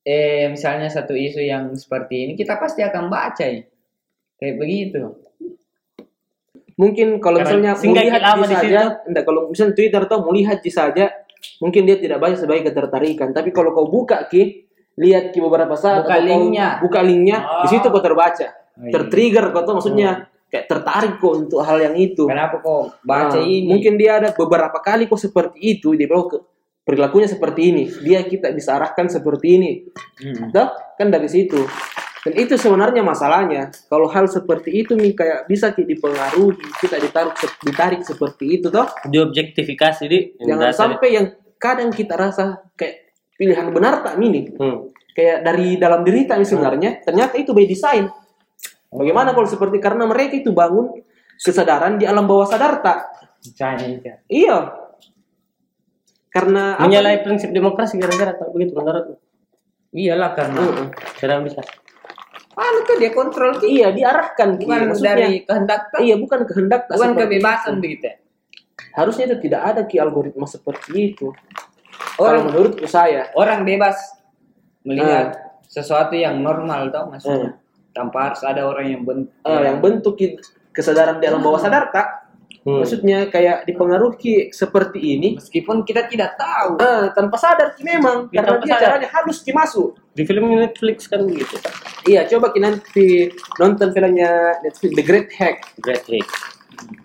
[0.00, 3.60] eh misalnya satu isu yang seperti ini, kita pasti akan baca ya.
[4.34, 5.00] Kayak begitu.
[6.76, 11.12] mungkin kalau misalnya melihat saja enggak kalau misalnya Twitter tuh melihat di saja
[11.60, 14.64] mungkin dia tidak banyak sebagai ketertarikan tapi kalau kau buka ki
[14.96, 16.80] lihat ki beberapa saat Buka linknya.
[16.80, 17.68] buka linknya Oh.
[17.68, 18.48] di situ kau terbaca
[18.80, 18.92] Oh, iya.
[18.96, 23.40] tertrigger kau tuh maksudnya kayak tertarik kok untuk hal yang itu Kenapa kok baca Nah,
[23.40, 23.70] ini?
[23.70, 26.42] mungkin dia ada beberapa kali kok seperti itu dia bilang ke-
[26.80, 29.70] perilakunya seperti ini dia kita bisa arahkan seperti ini
[30.18, 30.50] Hmm.
[30.50, 30.68] Toh?
[30.92, 31.62] kan dari situ
[32.20, 38.00] dan itu sebenarnya masalahnya kalau hal seperti itu nih kayak bisa dipengaruhi kita ditarik ditarik
[38.02, 40.18] seperti itu toh Diobjektifikasi di.
[40.40, 44.90] jangan sampai yang kadang kita rasa kayak pilihan benar tak ini Hmm.
[45.10, 48.10] kayak dari dalam diri tak sebenarnya ternyata itu by design
[48.90, 51.02] bagaimana kalau seperti karena mereka itu bangun
[51.40, 52.98] kesadaran di alam bawah sadar tak
[53.40, 54.10] itu.
[54.28, 54.70] iya
[56.30, 56.86] karena apa?
[56.86, 59.18] Menyalahi prinsip demokrasi kira-kira kalau begitu menurut.
[59.90, 60.86] Iyalah karena Heeh.
[61.18, 61.60] Tidak bisa.
[62.54, 63.66] anu tuh dia kontrol kita.
[63.66, 67.82] iya diarahkan bukan dari kehendak tak, iya bukan kehendak tak bukan kebebasan itu.
[67.82, 68.04] begitu.
[68.04, 68.14] ya.
[69.00, 71.32] harusnya itu tidak ada ki algoritma seperti itu
[72.20, 73.96] kalau Orang menurutku saya orang bebas
[74.84, 77.56] melihat sesuatu yang normal tau maksudnya.
[77.56, 77.69] Hmm.
[78.00, 81.88] Tanpa harus ada orang yang ben eh, yang bentuk ki- kesadaran di alam bawah sadar
[81.90, 82.08] tak
[82.60, 82.76] Hmm.
[82.76, 86.76] maksudnya kayak dipengaruhi seperti ini meskipun kita tidak tahu.
[86.76, 88.84] eh, tanpa sadar memang Ya, karena dia sadar.
[88.84, 91.56] caranya halus ki masuk Di film Netflix kan begitu.
[92.04, 96.28] Iya coba ki nanti nonton filmnya Netflix The Great Hack Great Hit.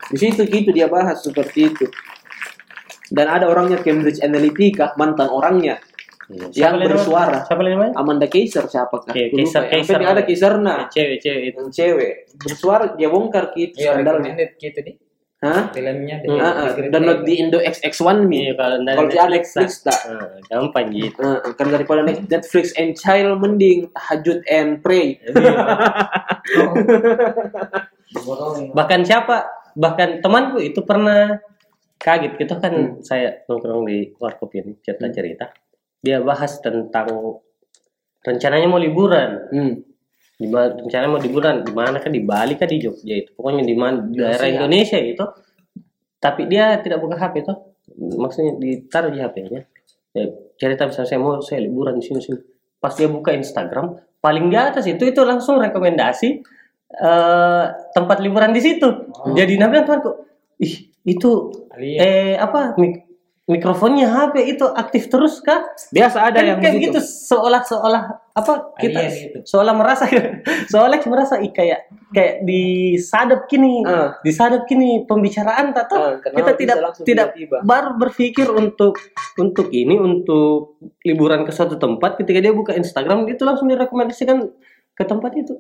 [0.06, 1.88] di situ gitu dia bahas seperti itu
[3.08, 5.80] dan ada orangnya Cambridge Analytica mantan orangnya
[6.26, 6.42] Iya.
[6.42, 6.90] Yang Siapa namanya?
[6.90, 7.38] bersuara.
[7.46, 7.94] Siapa namanya?
[7.96, 9.14] Amanda Kaiser siapa kah?
[9.14, 9.36] Lupa.
[9.38, 10.00] Kaiser- Yang Kaiser.
[10.02, 10.78] ada Kaiser nah.
[10.90, 11.58] Cewek, cewek itu.
[11.60, 14.32] Yang cewek bersuara dia bongkar gitu Iya, skandalnya.
[14.56, 14.96] gitu nih.
[15.36, 15.70] Hah?
[15.70, 16.42] Filmnya Hmm.
[16.42, 16.74] Ah.
[16.90, 18.40] download di Indo XX1 Iya, me.
[18.58, 20.00] kalau di Netflix, tak.
[20.10, 21.20] ah, gampang gitu.
[21.22, 25.20] Ah, kan daripada Net- Netflix and child mending tahajud and pray.
[28.74, 31.38] bahkan siapa bahkan temanku itu pernah
[31.98, 35.46] kaget gitu kan saya nongkrong di warkop ini cerita cerita
[36.06, 37.42] dia bahas tentang
[38.22, 39.50] rencananya mau liburan.
[39.50, 39.74] Hmm.
[40.36, 42.12] di rencananya mau liburan di mana kan?
[42.12, 43.34] Di Bali kan di Jogja itu.
[43.34, 45.26] Pokoknya di mana daerah Indonesia itu.
[46.22, 47.54] Tapi dia tidak buka HP itu
[47.96, 49.62] maksudnya ditaruh di HP-nya
[50.16, 50.26] ya,
[50.58, 52.40] cerita misalnya saya mau saya liburan di sini sini.
[52.82, 56.30] Pas dia buka Instagram paling di atas itu itu langsung rekomendasi
[56.96, 58.88] eh tempat liburan di situ.
[59.36, 60.12] Jadi nabi temanku
[60.62, 61.32] ih itu
[61.76, 62.00] Alien.
[62.00, 62.74] eh apa
[63.46, 65.62] mikrofonnya HP itu aktif terus kah
[65.94, 68.04] Biasa ada kan yang kayak gitu seolah-seolah
[68.34, 69.38] apa kita Alien gitu.
[69.46, 70.10] seolah merasa
[70.74, 74.18] seolah merasa ih, kayak kayak disadap kini Ah.
[74.26, 76.26] disadap kini pembicaraan tak tahu.
[76.26, 77.28] Kenapa kita tidak tidak
[77.62, 78.98] baru berpikir untuk
[79.38, 84.42] untuk ini untuk liburan ke suatu tempat ketika dia buka Instagram itu langsung direkomendasikan
[84.98, 85.54] ke tempat itu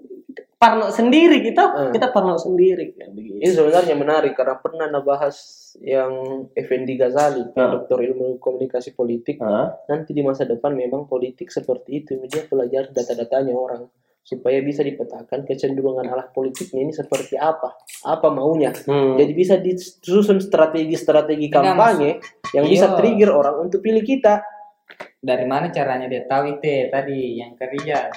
[0.55, 1.91] parno sendiri kita Ah.
[1.91, 5.35] kita parno sendiri kayak Ini sebenarnya menarik karena pernah nabahas
[5.83, 6.11] yang
[6.55, 7.75] Effendi Ghazali, Ah.
[7.75, 9.43] dokter ilmu komunikasi politik.
[9.43, 13.83] Ah, Nanti di masa depan memang politik seperti itu, dia pelajari data-datanya orang
[14.25, 18.73] supaya bisa dipetakan kecenderungan arah politiknya ini seperti apa, apa maunya.
[18.73, 19.21] hmm.
[19.21, 22.17] Jadi bisa disusun strategi-strategi kampanye
[22.49, 22.97] yang bisa Iya.
[22.97, 24.41] trigger orang untuk pilih kita.
[25.19, 28.09] Dari mana caranya dia tahu itu tadi yang kerja?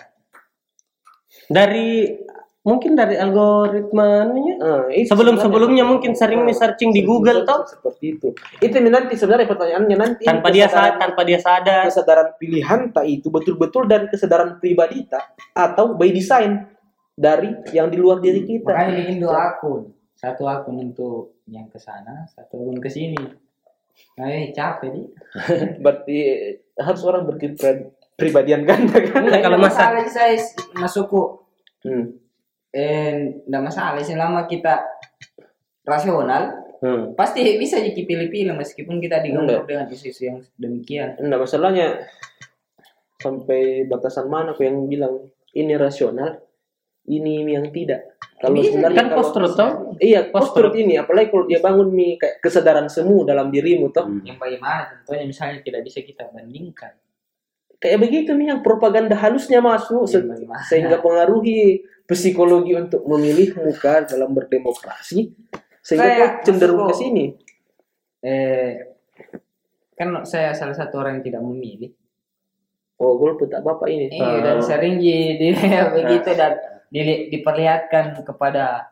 [1.46, 2.10] Dari
[2.58, 7.46] mungkin dari algoritma anunya Nah, itu Sebelum- sebenarnya- sebelumnya mungkin sering Nah, searching di Google,
[7.48, 7.64] toh?
[7.64, 8.28] Seperti itu.
[8.60, 13.32] Itu nanti sebenarnya pertanyaannya nanti tanpa dia sadar tanpa dia sadar kesadaran pilihan tak itu
[13.32, 16.68] betul-betul dari kesadaran pribadi tak atau by design
[17.16, 18.68] dari yang di luar diri kita.
[18.68, 19.82] Makanya bikin dua akun.
[20.18, 23.16] Satu akun untuk yang ke sana, satu akun ke sini.
[24.18, 25.06] Nah, eh, capek nih.
[25.82, 26.16] Berarti
[26.78, 27.26] harus orang
[28.18, 29.22] berpribadian ganda kan?
[29.22, 30.34] Enggak, kalau masa masalah sih saya
[30.74, 31.46] masukku.
[31.86, 32.18] Hmm.
[32.74, 34.82] Eh, enggak masalah selama kita
[35.86, 37.14] rasional, hmm.
[37.14, 41.14] pasti bisa jadi pilih-pilih meskipun kita diganggu dengan isu-isu yang demikian.
[41.22, 42.02] Nah, masalahnya
[43.22, 46.42] sampai batasan mana aku yang bilang ini rasional,
[47.06, 48.18] ini yang tidak.
[48.38, 49.70] Kalau Bisa, sebenarnya kan kalau- post-truth, toh?
[49.98, 54.06] Iya, post-truth ini apalagi kalau dia bangun mi kayak kesadaran semu dalam dirimu toh.
[54.10, 54.26] Hmm.
[54.26, 56.94] Yang bagaimana tentunya misalnya tidak bisa kita bandingkan.
[57.78, 60.62] Kayak begitu nih yang propaganda halusnya masuk se- bagaimana?
[60.62, 65.30] sehingga pengaruhi psikologi untuk memilih muka dalam berdemokrasi
[65.78, 67.24] sehingga Saya cenderung ke sini.
[68.18, 68.72] Eh,
[69.94, 71.94] kan saya salah satu orang yang tidak memilih.
[72.98, 74.10] Oh, golput tak bapak ini.
[74.10, 75.48] Iya, dan sering di, di
[75.96, 78.90] begitu dan di- diperlihatkan kepada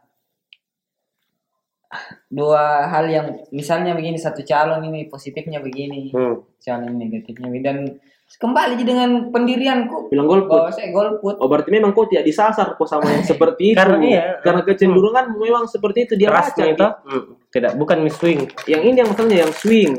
[2.28, 6.42] dua hal yang misalnya begini satu calon ini positifnya begini, Hmm.
[6.56, 10.50] calon ini negatifnya dan kembali dengan pendirianku Bilang golput.
[10.50, 11.38] bahwa saya golput.
[11.38, 13.78] Oh, berarti memang kok tidak disasar kok sama yang seperti itu.
[13.78, 14.24] Karena iya.
[14.42, 16.50] Karena kecenderungan memang seperti itu dia baca.
[16.66, 17.54] itu hmm.
[17.54, 19.92] tidak bukan miss swing Yang ini yang maksudnya yang swing.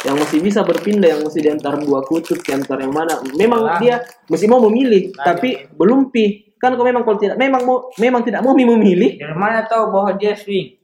[0.00, 3.20] Yang masih bisa berpindah, yang masih diantar dua kutub, diantar yang mana.
[3.36, 3.76] Memang Nah.
[3.76, 4.00] dia
[4.32, 6.56] masih mau memilih, Nah, tapi belum pi.
[6.56, 10.16] Kan kok memang kalau tidak, memang mau, memang tidak mau memilih, Dari mana tahu bahwa
[10.16, 10.79] dia swing?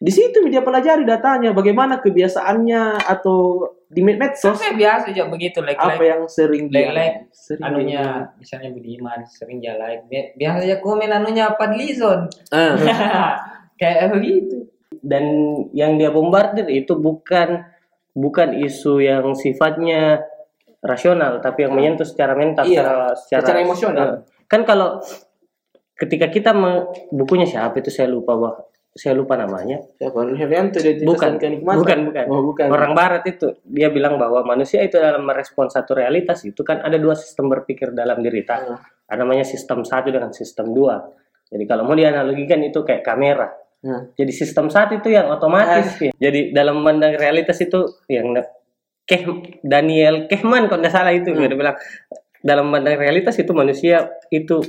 [0.00, 5.60] Di situ dia pelajari datanya, bagaimana kebiasaannya atau di med- medsos Saya biasa aja begitu
[5.60, 8.02] like apa like yang sering dia like sering anunya
[8.38, 12.30] misalnya Budiman sering dia like Bi- biasa aja komen anunya Padlizon.
[12.48, 13.34] dia- Ah,
[13.80, 14.56] Kayak begitu.
[15.00, 15.24] dan
[15.70, 17.64] yang dia bombardir itu bukan
[18.12, 20.22] bukan isu yang sifatnya
[20.78, 22.84] rasional tapi yang menyentuh secara mental Iya,
[23.16, 24.00] secara, secara emosional.
[24.00, 25.00] Eh, kan kalau
[25.94, 26.50] ketika kita
[27.08, 28.54] bukunya siapa itu saya lupa bah
[28.90, 29.78] saya lupa namanya.
[29.96, 30.34] Siapa?
[30.34, 31.38] Herianto bukan.
[31.38, 31.78] kenikmatan.
[31.78, 32.26] bukan bukan.
[32.26, 32.66] Oh, bukan.
[32.74, 36.98] orang barat itu dia bilang bahwa manusia itu dalam merespon satu realitas itu kan ada
[36.98, 38.56] dua sistem berpikir dalam diri kita.
[38.58, 38.80] Ah.
[39.10, 41.02] ada namanya sistem satu dengan sistem dua.
[41.50, 43.50] Jadi kalau mau dianalogikan itu kayak kamera.
[43.80, 46.14] Nah, jadi sistem satu itu yang otomatis ya.
[46.14, 48.38] Jadi dalam memandang realitas itu yang
[49.02, 49.26] Keh
[49.66, 51.74] Daniel Kehman kalau tidak salah itu dia bilang
[52.38, 54.62] dalam memandang realitas itu manusia itu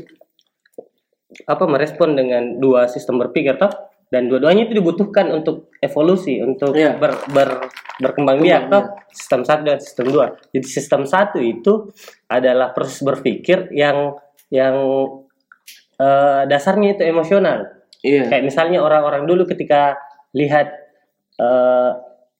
[1.45, 3.69] apa merespon dengan dua sistem berpikir toh
[4.12, 7.00] dan dua-duanya itu dibutuhkan untuk evolusi untuk Iya.
[7.00, 8.84] ber, ber- berkembang biak toh
[9.15, 11.89] sistem satu dan sistem dua jadi sistem satu itu
[12.28, 14.19] adalah proses berpikir yang
[14.52, 14.76] yang
[15.95, 17.71] eh, dasarnya itu emosional
[18.04, 18.28] iya.
[18.28, 19.95] Kayak misalnya orang-orang dulu ketika
[20.36, 20.74] lihat
[21.38, 21.91] eh,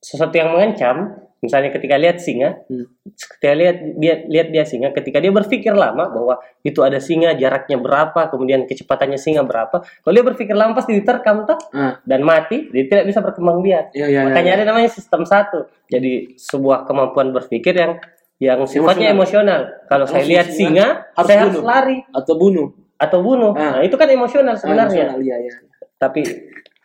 [0.02, 2.86] sesuatu yang mengancam, misalnya ketika lihat singa, Hmm.
[3.10, 7.82] ketika lihat dia lihat dia singa, ketika dia berpikir lama bahwa itu ada singa, jaraknya
[7.82, 12.70] berapa, kemudian kecepatannya singa berapa, kalau dia berpikir lama pasti diterkam toh Ah, dan mati,
[12.70, 13.92] dia tidak bisa berkembang biak.
[13.92, 14.22] iya iya.
[14.24, 14.58] Makanya iya.
[14.62, 15.66] ada namanya sistem satu.
[15.90, 17.98] Jadi sebuah kemampuan berpikir yang
[18.38, 19.70] yang sifatnya emosional.
[19.86, 21.66] Kalau saya Emosi lihat singa, harus saya harus bunuh.
[21.66, 22.68] lari atau bunuh.
[22.98, 23.52] atau bunuh.
[23.54, 23.78] Ah.
[23.78, 25.10] Nah, itu kan emosional sebenarnya.
[25.10, 25.52] Ah, emosional, iya iya.
[25.98, 26.22] Tapi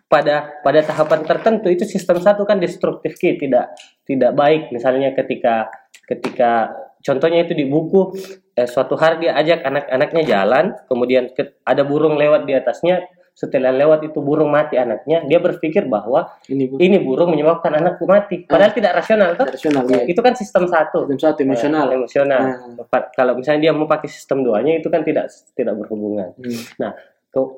[0.07, 3.75] pada pada tahapan tertentu itu sistem satu kan destruktif Ki, tidak
[4.07, 4.71] tidak baik.
[4.71, 5.67] Misalnya ketika
[6.07, 6.71] ketika
[7.03, 8.15] contohnya itu di buku
[8.55, 13.03] eh, suatu hari dia ajak anak-anaknya jalan, kemudian ke- ada burung lewat di atasnya.
[13.37, 16.81] Setelah lewat itu burung mati anaknya, dia berpikir bahwa Ini bu.
[16.81, 18.49] ini burung menyebabkan anakku mati.
[18.49, 19.45] Padahal tidak rasional, toh.
[19.45, 20.09] Rasional, iya.
[20.09, 21.05] Itu kan sistem satu.
[21.05, 21.85] Sistem satu emosional.
[21.93, 22.41] Eh, emosional.
[22.81, 23.05] Ah.
[23.13, 26.33] Kalau misalnya dia mau pakai sistem duanya itu kan tidak tidak berhubungan.
[26.33, 26.63] Hmm.
[26.81, 26.97] Nah,
[27.29, 27.53] ke-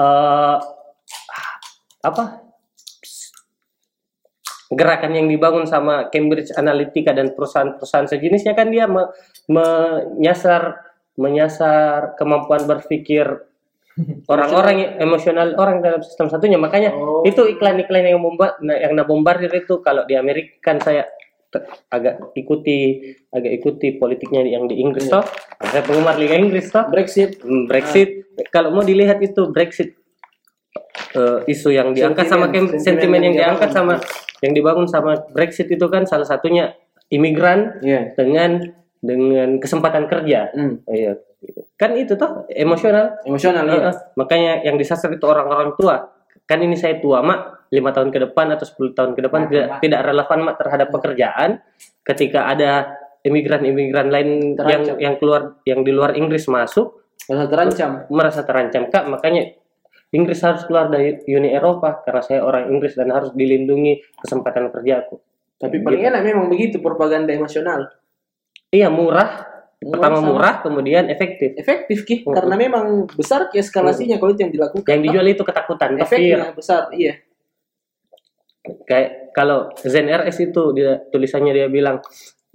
[0.00, 0.56] eh,
[2.00, 2.44] apa?
[4.68, 9.08] Gerakan yang dibangun sama Cambridge Analytica dan perusahaan-perusahaan sejenisnya kan dia me-
[9.48, 10.76] menyasar
[11.16, 13.24] menyasar kemampuan berpikir
[14.32, 16.60] orang-orang yang emosional orang dalam sistem satunya.
[16.60, 17.24] Makanya Oh.
[17.24, 19.80] itu iklan-iklan yang membuat nah, yang nabombardir itu.
[19.80, 21.08] Kalau di Amerika kan saya
[21.88, 23.00] agak ikuti
[23.32, 25.16] agak ikuti politiknya yang di Inggris Iya.
[25.16, 25.24] toh.
[25.64, 26.84] Saya penggemar Liga Inggris toh.
[26.86, 27.40] Brexit.
[27.40, 28.28] Hmm, Brexit.
[28.52, 29.96] Kalau mau dilihat itu Brexit
[31.10, 33.94] eh, isu yang diangkat sama Sentimen- sentimen sentimen yang yang diangkat sama
[34.38, 36.74] yang dibangun sama Brexit itu kan salah satunya
[37.08, 38.14] imigran Iya.
[38.14, 38.60] dengan
[38.98, 40.82] dengan kesempatan kerja Hmm.
[40.86, 41.14] iya
[41.74, 43.78] kan itu toh emosional Emosional iya.
[43.80, 43.94] Heeh.
[44.14, 46.10] makanya yang disasar itu orang-orang tua
[46.44, 49.48] kan ini saya tua mak lima tahun ke depan atau 10 tahun ke depan Mak,
[49.48, 49.78] tidak mak.
[49.78, 51.50] tidak relevan mak terhadap pekerjaan
[52.02, 52.70] ketika ada
[53.22, 54.96] imigran-imigran lain yang Terancam.
[54.98, 57.90] yang keluar yang di luar Inggris masuk Merasa terancam.
[58.08, 59.52] merasa terancam kak makanya
[60.08, 65.20] Inggris harus keluar dari Uni Eropa karena saya orang Inggris dan harus dilindungi kesempatan kerjaku
[65.58, 66.08] Tapi paling Gitu.
[66.08, 67.90] enak memang begitu propaganda emosional.
[68.70, 69.44] iya murah
[69.78, 72.34] pertama sama- murah kemudian efektif Efektif ki, Hmm.
[72.34, 74.88] karena memang besar ki eskalasinya kalau itu yang dilakukan.
[74.88, 77.18] yang dijual itu ketakutan efeknya besar, iya.
[78.84, 82.02] kayak kalau Zen RS itu dia tulisannya dia bilang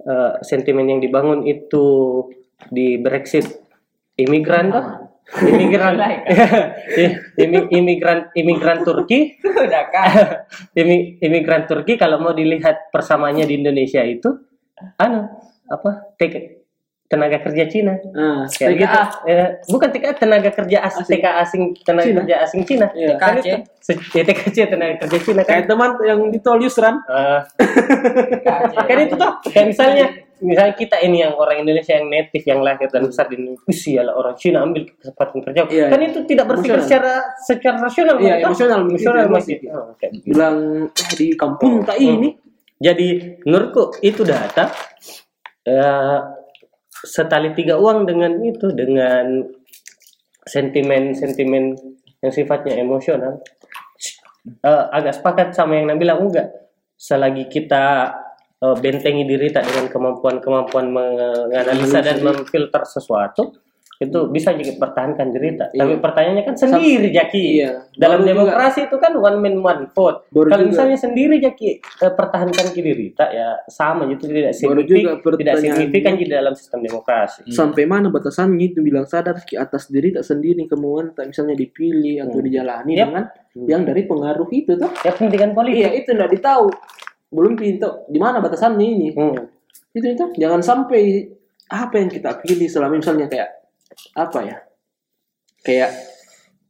[0.00, 1.84] eh, sentimen yang dibangun itu
[2.68, 3.46] di Brexit
[4.14, 4.84] imigran tuh
[5.40, 5.96] imigran
[7.34, 9.40] Imi- imigran imigran Turki
[9.90, 10.06] kan.
[10.80, 14.30] imi- imigran Turki kalau mau dilihat persamaannya di Indonesia itu
[14.96, 15.24] anu
[15.64, 16.60] apa TK
[17.04, 18.80] tenaga kerja Cina Nah, kayak TKA.
[18.80, 21.08] gitu Eh, bukan TKA tenaga kerja as Asing.
[21.14, 22.18] TK asing tenaga Cina.
[22.18, 23.14] kerja asing Cina Iya.
[23.14, 23.46] kan TKC.
[23.46, 26.96] itu Se- ya, TKC tenaga kerja Cina kan Kayak teman yang di tol Yusran.
[27.00, 27.40] Eh,
[28.82, 30.06] kan itu tuh kayak misalnya
[30.40, 33.78] misalnya kita ini yang orang Indonesia yang native yang lahir dan besar di Indonesia "Wih,
[33.78, 36.06] sialah orang Cina ambil kesempatan kerja Iya, kan iya.
[36.10, 36.88] itu tidak berpikir Emosional.
[36.88, 38.40] secara secara rasional Iya, kan?
[38.50, 39.70] emosional, emosional begitu, masih emosi.
[39.70, 40.22] Oh.
[40.26, 40.56] Bilang
[40.90, 42.28] "Ah, di kampung tak ini.
[42.74, 43.08] jadi
[43.46, 44.68] menurutku itu data
[45.64, 46.18] eh,
[46.90, 49.46] setali tiga uang dengan itu dengan
[50.44, 51.72] sentimen sentimen
[52.20, 53.40] yang sifatnya emosional
[54.44, 56.52] Eh, agak sepakat sama yang Nabila enggak
[57.00, 58.12] selagi kita
[58.64, 63.52] eh, bentengi diri tak dengan kemampuan-kemampuan menganalisa dan memfilter sesuatu
[63.94, 65.70] itu bisa juga pertahankan diri tak.
[65.70, 66.02] Tapi Iya.
[66.02, 67.44] pertanyaannya kan sendiri Jaki.
[67.56, 67.70] Iya.
[67.94, 70.26] Dalam Baru juga- demokrasi itu kan one man one vote.
[70.28, 74.82] Baru Kalau juga- misalnya sendiri Jaki eh, pertahankan diri tak ya sama itu tidak Baru
[74.82, 77.46] signifik, juga tidak signifikan di dalam sistem demokrasi.
[77.48, 82.26] Sampai mana batasannya itu bilang sadar ki atas diri tak sendiri kemauan tak misalnya dipilih
[82.26, 82.46] atau Hmm.
[82.50, 83.06] dijalani Yap.
[83.06, 83.24] dengan
[83.62, 84.90] yang dari pengaruh itu tuh.
[85.00, 85.80] Ya pendidikan politik.
[85.80, 86.66] Iya, itu enggak ditahu.
[87.34, 89.08] Belum pintu di mana batasannya ini.
[89.10, 89.34] Hmm.
[89.90, 91.30] itu itu jangan sampai
[91.68, 93.50] apa yang kita pilih selama misalnya kayak
[94.12, 94.56] apa ya
[95.60, 95.90] kayak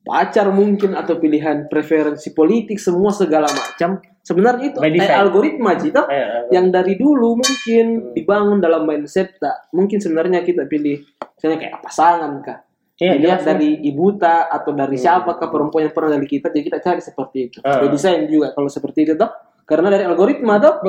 [0.01, 6.13] pacar mungkin atau pilihan preferensi politik semua segala macam sebenarnya itu eh, algoritma Cita Eh,
[6.13, 8.13] eh, yang dari dulu mungkin Hmm.
[8.13, 11.01] dibangun dalam mindset tak mungkin sebenarnya kita pilih
[11.35, 12.61] misalnya kayak pasangan kah
[12.95, 15.03] Iya, dilihat jelas, dari ibu tak atau dari Hmm.
[15.03, 17.81] siapakah perempuan yang pernah dari kita jadi kita cari seperti itu Ah.
[17.81, 19.33] by design juga kalau seperti itu toh
[19.65, 20.81] karena dari algoritma toh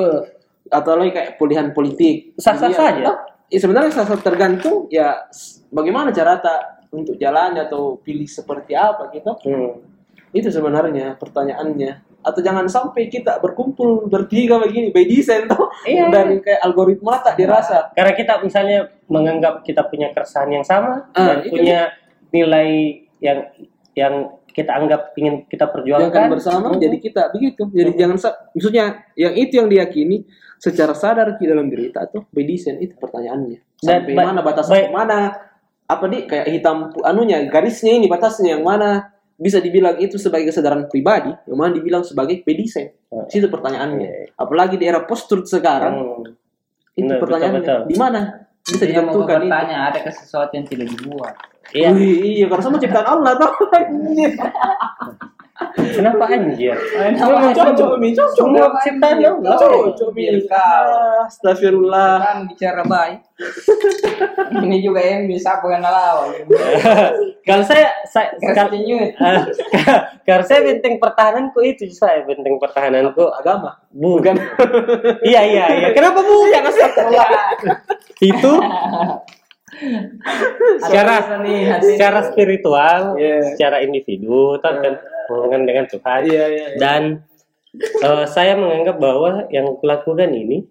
[0.66, 2.36] atau lagi kayak pilihan politik.
[2.36, 3.02] Sah-sah Jadi, saja.
[3.06, 3.16] toh,
[3.48, 5.26] ya sebenarnya sah-sah tergantung ya
[5.70, 9.32] bagaimana cara tak untuk jalan atau pilih seperti apa gitu.
[9.46, 9.82] Hmm.
[10.34, 12.20] itu sebenarnya pertanyaannya.
[12.20, 17.40] Atau jangan sampai kita berkumpul bertiga begini by design toh Iya, dari kayak algoritma tak
[17.40, 17.88] dirasa.
[17.96, 21.88] Karena kita misalnya menganggap kita punya keresahan yang sama Ah, dan itu punya
[22.34, 22.70] nilai
[23.22, 23.38] yang
[23.96, 24.14] yang
[24.56, 26.80] kita anggap ingin kita perjuangkan kan bersama Hmm.
[26.80, 28.00] jadi kita begitu jadi Hmm.
[28.00, 28.16] jangan
[28.56, 30.24] maksudnya yang itu yang diyakini
[30.56, 35.36] secara sadar di dalam diri kita tuh by design itu pertanyaannya sampai mana batas mana
[35.84, 40.88] apa di kayak hitam anunya garisnya ini batasnya yang mana bisa dibilang itu sebagai kesadaran
[40.88, 42.96] pribadi, yang mana dibilang sebagai pedisen.
[43.12, 43.28] Oh.
[43.28, 44.32] Situ pertanyaannya.
[44.32, 46.32] Apalagi di era post-truth sekarang, Hmm.
[46.96, 47.84] itu Betul, pertanyaannya.
[47.84, 51.38] Di mana bisa Dia mau bertanya, ada ke sesuatu yang tidak dibuat.
[51.70, 51.94] Iya.
[51.94, 53.52] Wih, iya, karena semua ciptaan Allah tuh.
[55.76, 56.76] Kenapa anjir?
[57.00, 58.36] Memang Cocok, Mi, cocok.
[58.36, 59.56] Semua ciptaan Allah.
[59.56, 60.28] Cocok, Mi.
[60.44, 60.88] Kau.
[61.24, 62.12] Astagfirullah.
[62.20, 63.24] Kan bicara baik.
[64.64, 66.32] Ini juga yang bisa pengenal awal.
[67.48, 68.32] Kalau saya saya
[70.26, 73.78] kalau saya benteng pertahananku itu saya benteng pertahananku Agama.
[73.94, 74.34] bukan
[75.22, 77.28] iya iya iya kenapa bukan astagfirullah
[78.18, 78.52] itu
[80.86, 81.14] secara
[81.82, 83.54] secara spiritual Iya.
[83.54, 84.94] secara individu kan kan
[85.28, 86.46] hubungan dengan Tuhan Iya, iya.
[86.50, 86.68] iya.
[86.78, 87.02] dan
[87.78, 90.64] eh, saya menganggap bahwa yang kulakukan ini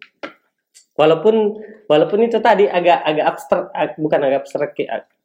[0.95, 1.59] walaupun
[1.91, 3.63] walaupun itu tadi agak agak abstrak
[3.99, 4.71] bukan agak abstrak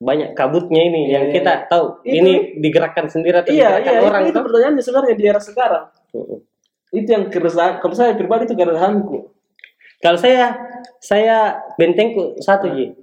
[0.03, 3.95] banyak kabutnya ini Iya, yang iya, kita tahu Itu- ini digerakkan sendiri atau Iya, digerakkan
[3.95, 5.85] iya, orang itu, itu pertanyaannya sebenarnya di era sekarang.
[6.11, 6.39] Mm-mm.
[6.91, 9.31] Itu yang keresahan, kalau saya pribadi itu keresahanku.
[10.03, 10.59] Kalau saya
[10.99, 12.97] saya bentengku satu ji.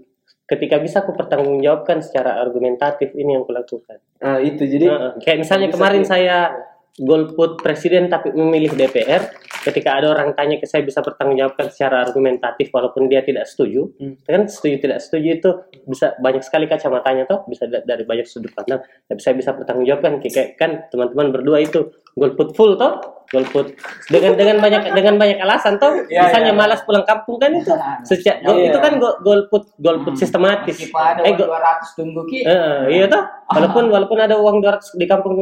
[0.48, 4.00] Ketika bisa aku pertanggungjawabkan secara argumentatif ini yang kulakukan.
[4.24, 5.12] Nah, itu jadi Heeh.
[5.20, 6.56] Kayak misalnya kemarin saya
[6.98, 9.28] golput presiden tapi memilih DPR,
[9.68, 14.16] ketika ada orang tanya ke saya bisa pertanggungjawabkan secara argumentatif walaupun dia tidak setuju, Hmm.
[14.22, 15.50] kan setuju tidak setuju itu
[15.84, 18.80] bisa banyak sekali kacamatanya toh, bisa da- dari banyak sudut pandang.
[19.04, 23.76] Tapi saya bisa pertanggungjawabkan kayak kan teman-teman berdua itu golput full toh, golput
[24.08, 26.58] dengan dengan banyak dengan banyak alasan toh, Iya, misalnya iya.
[26.58, 27.70] malas pulang kampung kan itu,
[28.10, 28.72] seca- Iya.
[28.72, 30.74] itu kan go- golput golput sistematis.
[30.74, 32.40] Meskipun ada Eh, uang go- 200 tunggu ki.
[32.42, 33.22] Eh, iya toh.
[33.48, 35.36] Walaupun walaupun ada uang 200 di kampung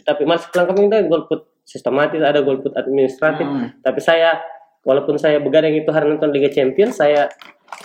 [0.00, 3.46] tapi masih pulang kampung itu golput sistematis, ada golput administratif.
[3.46, 3.70] Hmm.
[3.78, 4.42] Tapi saya
[4.82, 7.30] walaupun saya begadang itu hari nonton Liga Champions, saya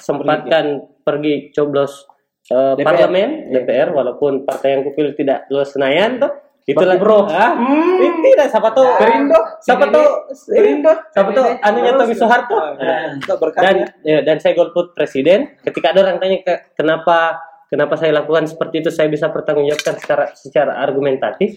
[0.01, 2.09] sempatkan pergi coblos
[2.49, 2.85] eh, DPR.
[2.85, 6.33] parlemen DPR walaupun partai yang kupilih tidak lolos Senayan toh.
[6.65, 7.29] Itulah Bro.
[7.29, 7.53] Ah,
[8.01, 8.97] eh, tidak siapa tahu Ya.
[8.97, 10.07] Perindo, siapa tahu
[10.49, 10.93] Perindo.
[11.13, 12.57] siapa tahu anunya Tommy Soeharto.
[12.57, 13.21] Nah,
[13.61, 17.37] dan ya, dan saya golput presiden ketika ada orang tanya ke, kenapa
[17.69, 21.53] kenapa saya lakukan seperti itu saya bisa pertanggungjawabkan secara secara argumentatif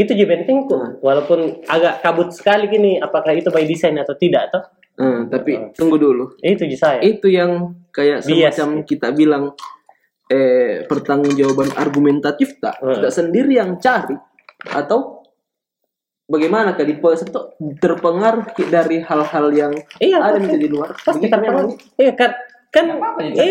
[0.00, 0.92] itu juga penting kok Hmm.
[0.98, 4.64] walaupun agak kabut sekali gini apakah itu by design atau tidak toh
[4.96, 6.24] Hmm, tapi tunggu dulu.
[6.40, 8.52] itu juga saya Itu yang kayak Bias.
[8.52, 9.44] semacam kita bilang
[10.28, 12.76] eh pertanggungjawaban argumentatif tak?
[12.78, 13.00] Hmm.
[13.00, 14.12] Tidak sendiri yang cari
[14.68, 15.24] atau
[16.26, 17.40] bagaimana kali itu
[17.76, 20.90] terpengaruh dari hal-hal yang iya ada pasti, di luar.
[20.94, 22.30] pasti terpengaruh iya kan
[22.70, 23.50] kan apa-apa, ya, eh,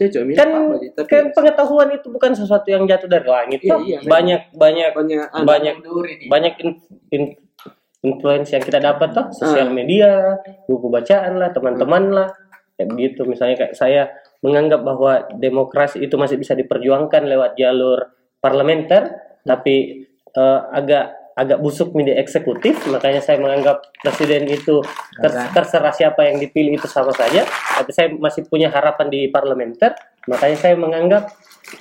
[0.00, 0.18] itu.
[0.24, 3.60] Mi, kan apa tapi kan pengetahuan itu bukan sesuatu yang jatuh dari langit.
[3.60, 5.74] Iya, iya, banyak banyak banyak banyak
[6.32, 6.80] banyak in-
[7.12, 7.36] in-
[8.00, 9.28] influence yang kita dapat toh.
[9.32, 9.76] Sosial Hmm.
[9.76, 12.28] media buku bacaan lah teman-teman lah.
[12.76, 13.20] Kayak begitu.
[13.28, 14.02] Misalnya kayak saya
[14.40, 18.00] menganggap bahwa demokrasi itu masih bisa diperjuangkan lewat jalur
[18.40, 19.12] parlementer
[19.44, 24.80] tapi eh, agak agak busuk media eksekutif makanya saya menganggap presiden itu
[25.18, 27.42] ter- terserah siapa yang dipilih itu sama saja.
[27.48, 29.94] Tapi saya masih punya harapan di parlementer
[30.30, 31.30] makanya saya menganggap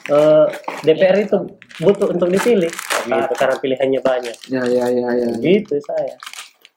[0.09, 0.45] eh,
[0.83, 1.37] DPR itu
[1.79, 2.71] butuh untuk dipilih.
[3.03, 3.33] Gitu.
[3.37, 4.35] Karena pilihannya banyak.
[4.49, 5.27] Ya ya ya ya.
[5.37, 6.17] gitu saya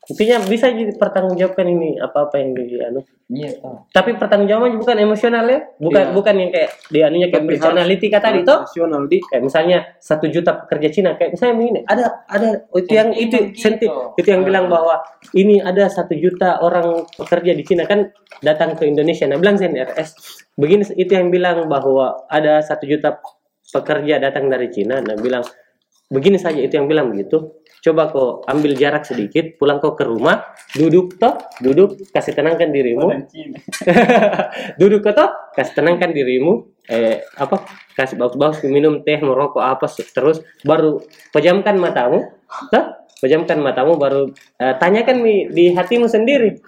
[0.06, 3.02] intinya bisa dipertanggungjawabkan ini apa apa yang di anu.
[3.26, 3.90] Iya toh.
[3.90, 5.58] tapi pertanggungjawaban bukan emosional ya.
[5.82, 6.14] Bukan Iya.
[6.14, 9.18] bukan yang kayak di anunya kayak personality kata tadi toh Nasional di.
[9.18, 11.80] Kayak misalnya satu juta pekerja Cina kayak misalnya begini.
[11.90, 15.02] Ada ada itu yang itu senti itu yang bilang bahwa
[15.34, 18.06] ini ada satu juta orang pekerja di Cina kan
[18.46, 19.26] datang ke Indonesia.
[19.26, 20.14] Nah bilang CNRS
[20.54, 23.18] begini itu yang bilang bahwa ada satu juta
[23.74, 25.02] pekerja datang dari Cina.
[25.02, 25.42] Nah bilang
[26.06, 27.58] begini saja itu yang bilang begitu.
[27.82, 30.42] Coba kau ambil jarak sedikit pulang kau ke rumah
[30.74, 33.06] duduk toh duduk kasih tenangkan dirimu.
[34.80, 36.66] Duduk ke toh kasih tenangkan dirimu.
[36.90, 37.62] Eh apa?
[37.94, 40.98] Kasih bagus-bagus minum teh merokok apa terus baru
[41.30, 42.26] pejamkan matamu.
[42.74, 42.84] Toh
[43.22, 46.58] pejamkan matamu baru eh, tanyakan di, di hatimu sendiri.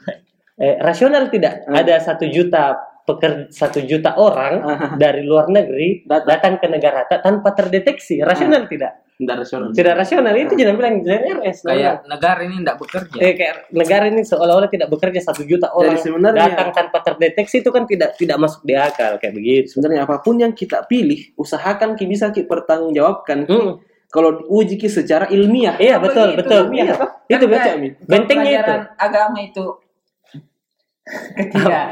[0.58, 1.66] Eh, rasional tidak?
[1.66, 4.60] Ada satu juta pekerja satu juta orang
[5.00, 6.62] dari luar negeri Datang.
[6.62, 8.22] ke negara ta- tanpa terdeteksi.
[8.22, 9.68] Rasional tidak tidak rasional.
[9.70, 13.18] tidak rasional itu jangan bilang JNRS Kayak negara ini tidak bekerja.
[13.18, 17.70] eh, kayak negara ini seolah-olah tidak bekerja satu juta orang sebenarnya- datang tanpa terdeteksi itu
[17.70, 19.66] kan tidak tidak masuk di akal kayak begitu.
[19.68, 23.82] Sebenarnya apa pun yang kita pilih, usahakan ki bisa ki pertanggungjawabkan Hmm.
[24.06, 25.74] kalau uji secara ilmiah.
[25.76, 26.62] Iya betul begitu, betul.
[26.70, 26.84] iya.
[26.84, 26.94] Iya.
[26.96, 27.70] Kan Itu baca.
[28.06, 28.74] Bentengnya itu.
[28.96, 29.64] Agama itu
[31.64, 31.82] ya?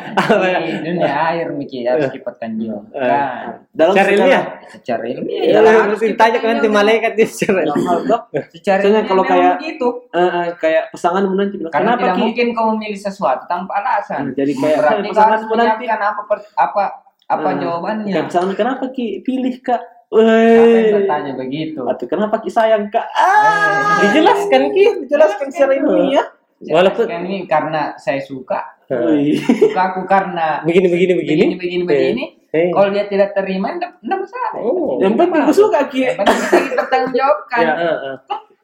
[0.59, 2.85] di dunia air mikir harus dipatkan juga.
[2.91, 3.65] Kan.
[3.71, 4.45] Dalam Secara ilmiah.
[4.69, 7.61] Secara ilmiah Ya, ya, harus ditanya ke nanti malaikat dia secara
[8.03, 9.89] dok, Secara ilmiah kalau kayak- begitu.
[10.11, 12.23] eh, eh, kayak pasanganmu nanti bilang Karena kenapa tidak ki?
[12.23, 14.21] mungkin kau memilih sesuatu tanpa alasan.
[14.23, 16.23] Hmm, jadi kayak berarti kau harus pasanganmu nanti menyiapkan apa
[16.57, 16.83] apa
[17.27, 18.13] apa Eh, jawabannya.
[18.13, 20.95] kayak pasangan kenapa ki pilih kak Weh.
[20.95, 21.83] bertanya begitu?
[21.83, 23.03] Atau kenapa ki sayang kak?
[23.13, 24.85] Ah, Dijelaskan ki.
[25.03, 26.27] dijelaskan secara ilmiah.
[26.57, 31.43] Walaupun Kan ini karena saya suka, suka aku karena begini begini begini.
[31.53, 32.25] begini begini begini.
[32.57, 32.73] Eh.
[32.73, 34.53] Kalau dia tidak terima, enggak enggak masalah.
[34.57, 34.97] Oh.
[34.97, 36.01] Yang penting gue suka ki.
[36.09, 37.61] Yang penting kita tanggung jawabkan.
[37.61, 37.75] Ya.
[37.77, 38.17] Heeh, heeh.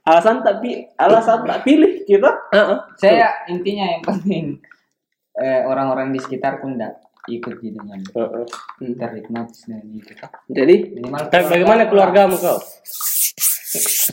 [0.03, 2.31] Alasan tak pi, alasan tak pilih kita.
[2.57, 2.79] Heeh.
[2.97, 4.45] Saya intinya yang penting
[5.37, 6.97] eh, orang-orang di sekitarku enggak
[7.31, 8.45] ikut di dengan Heeh.
[8.99, 10.13] terhipnotis dengan itu.
[10.51, 12.59] Jadi Minimal Tapi bagaimana keluargamu kau?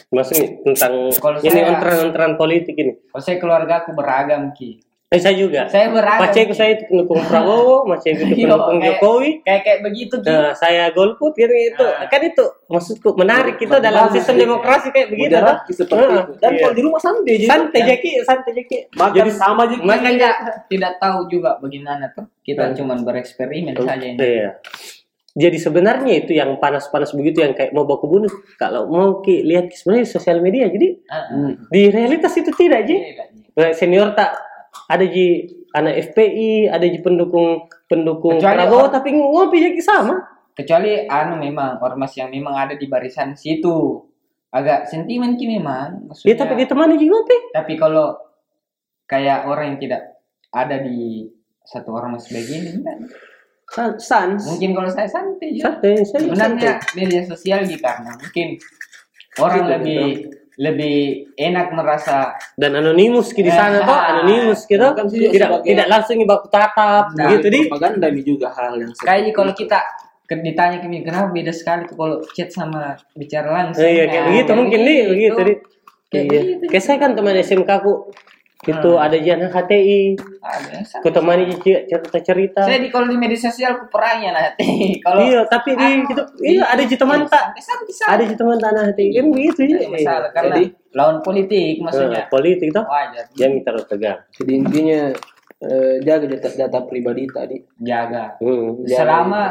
[0.09, 2.93] Maksudnya tentang Kalau ini ontran-ontran politik ini.
[3.11, 4.79] Kalau saya keluarga aku beragam ki.
[5.09, 5.65] Eh saya juga.
[5.65, 6.21] Saya beragam.
[6.21, 6.57] Macetku Ki.
[6.61, 9.41] saya itu pendukung Prabowo, macetku itu pendukung Jokowi.
[9.41, 10.29] Kayak kayak begitu ki.
[10.29, 11.81] Nah, saya golput gitu itu.
[11.81, 12.05] Nah.
[12.05, 14.41] Kan itu maksudku menarik kita dalam Bagus, sistem Ki.
[14.45, 15.33] demokrasi kayak begitu.
[15.65, 16.33] Ki seperti itu.
[16.37, 16.59] Dan iya.
[16.61, 17.47] kalau di rumah santai aja.
[17.49, 18.77] santai Jaki, santai Jaki.
[18.93, 19.75] Makan Jadi sama aja.
[19.81, 19.85] Ki.
[19.89, 20.29] Makanya
[20.69, 22.29] tidak tahu juga bagaimana tuh.
[22.45, 22.77] Kita Hmm.
[22.77, 24.17] cuma bereksperimen saja ini.
[24.21, 24.61] Iya.
[25.31, 28.33] Jadi sebenarnya itu yang panas-panas begitu yang kayak mau baku bunuh.
[28.55, 30.65] Kalau mau ki lihat sebenarnya di sosial media.
[30.65, 31.53] Jadi Hmm.
[31.67, 32.95] di realitas itu tidak Ji.
[32.95, 32.97] Ji.
[33.53, 34.33] Nah, senior tak
[34.85, 40.15] ada ji anak FPI, ada ji pendukung pendukung Kecuali Prabowo orang- tapi ngopi jadi sama.
[40.51, 44.01] Kecuali anu memang ormas yang memang ada di barisan situ.
[44.49, 45.93] Agak sentimen ki memang.
[45.93, 47.37] Dia Maksudnya, tapi ditemani ji ngopi.
[47.53, 48.17] tapi kalau
[49.05, 50.01] kayak orang yang tidak
[50.49, 51.29] ada di
[51.61, 52.97] satu ormas begini enggak.
[53.69, 54.41] San- Sans.
[54.41, 55.63] Mungkin kalau saya santai ya.
[55.65, 56.95] Santai, saya Sebenarnya santai.
[56.95, 58.47] media sosial gitu karena mungkin
[59.37, 60.03] orang Gitu, lebih
[60.59, 60.97] lebih
[61.33, 64.11] enak merasa dan anonimus ki di sana Eh, toh, ah.
[64.11, 64.83] anonimus gitu.
[64.83, 67.59] Tidak sebagai- tidak langsung baku tatap Nah, gitu di.
[67.63, 69.79] Propaganda mi juga hal yang seperti kayak kalau kita
[70.29, 73.81] ditanya ke kenapa beda sekali tuh kalau chat sama bicara langsung.
[73.81, 75.53] Eh, iya kayak Nah, begitu mungkin di begitu di.
[76.07, 76.39] Kayak Iya.
[76.43, 76.63] begitu.
[76.67, 77.93] Kayak saya kan teman SMK aku
[78.59, 78.99] itu Hmm.
[78.99, 79.15] ada
[79.47, 80.19] HTI.
[80.37, 80.99] Ada, sama.
[80.99, 82.61] Ku temani ji cerita cerita.
[82.61, 84.67] Saya di kalau di media sosial aku perangnya nanti.
[85.05, 88.59] kalau Iya, tapi di gitu, iya ada ji teman tak, Santai, santai, ada ji teman
[88.59, 89.77] tak anak HTI kan begitu ya.
[89.77, 92.19] ada masalah karena Jadi- lawan politik maksudnya.
[92.19, 92.83] Eh, politik toh.
[92.83, 93.25] Wajar.
[93.33, 94.19] Yang terus tegang.
[94.33, 95.01] Jadi intinya
[95.59, 97.57] eh, jaga data, data pribadi tadi.
[97.77, 98.35] Jaga.
[98.39, 98.83] Hmm.
[98.83, 99.43] Jangan- Selama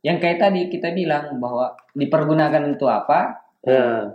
[0.00, 3.44] yang kayak tadi kita bilang bahwa dipergunakan untuk apa?
[3.60, 4.12] Ya.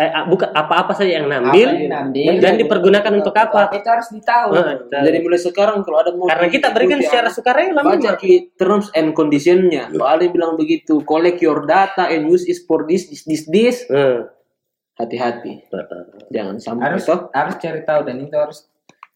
[0.00, 1.68] Eh, bukan apa-apa saja yang Apa nambil
[2.16, 3.68] yang dan dipergunakan untuk apa?
[3.76, 4.56] Itu harus ditahu.
[4.56, 8.16] Nah, Jadi mulai sekarang kalau ada mau karena kita berikan secara sukarela baca
[8.56, 9.92] terms and conditionnya.
[9.92, 13.84] Soalnya bilang begitu, collect your data and use is for this, this, this, this.
[13.92, 14.32] Hmm.
[14.96, 15.68] Hati-hati,
[16.32, 17.28] jangan sampai harus toh.
[17.32, 18.68] harus cari tahu dan itu harus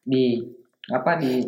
[0.04, 0.40] di
[0.92, 1.44] apa di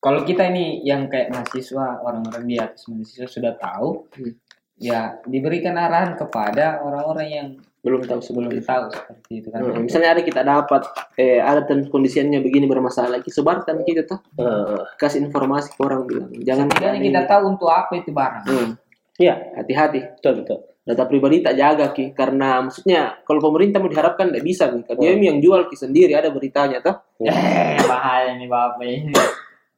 [0.00, 4.36] kalau kita ini yang kayak mahasiswa orang-orang di atas mahasiswa sudah tahu Hmm.
[4.76, 7.48] ya diberikan arahan kepada orang-orang yang
[7.84, 8.66] Belum tahu sebelum belum itu.
[8.66, 10.82] tahu seperti itu kan Hmm, misalnya ada kita dapat
[11.14, 16.32] eh ada conditionnya begini bermasalah, kita sebarkan kita tuh Eh, kasih informasi ke orang bilang
[16.40, 18.70] jangan ada kita tahu untuk apa itu barang Hmm,
[19.14, 20.00] Iya, hati-hati.
[20.16, 20.58] betul betul.
[20.82, 24.82] Data pribadi tak jaga ki karena maksudnya kalau pemerintah mau diharapkan tidak bisa nih.
[24.82, 25.22] Karena dia Hmm.
[25.22, 26.96] yang jual ki sendiri ada beritanya toh.
[27.20, 29.12] eh bahaya nih bapak ini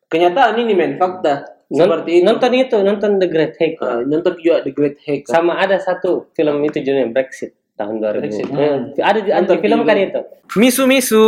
[0.07, 2.25] Kenyataan ini men fakta seperti itu.
[2.25, 3.75] nonton itu, nonton The Great Hack.
[3.77, 5.27] Eh, nonton juga The Great Hack.
[5.27, 8.21] Sama ada satu film itu judulnya Brexit tahun 2000.
[8.25, 8.47] Brexit.
[8.49, 8.97] Hmm.
[8.97, 10.21] Ada di film kan itu.
[10.57, 11.25] Misu misu.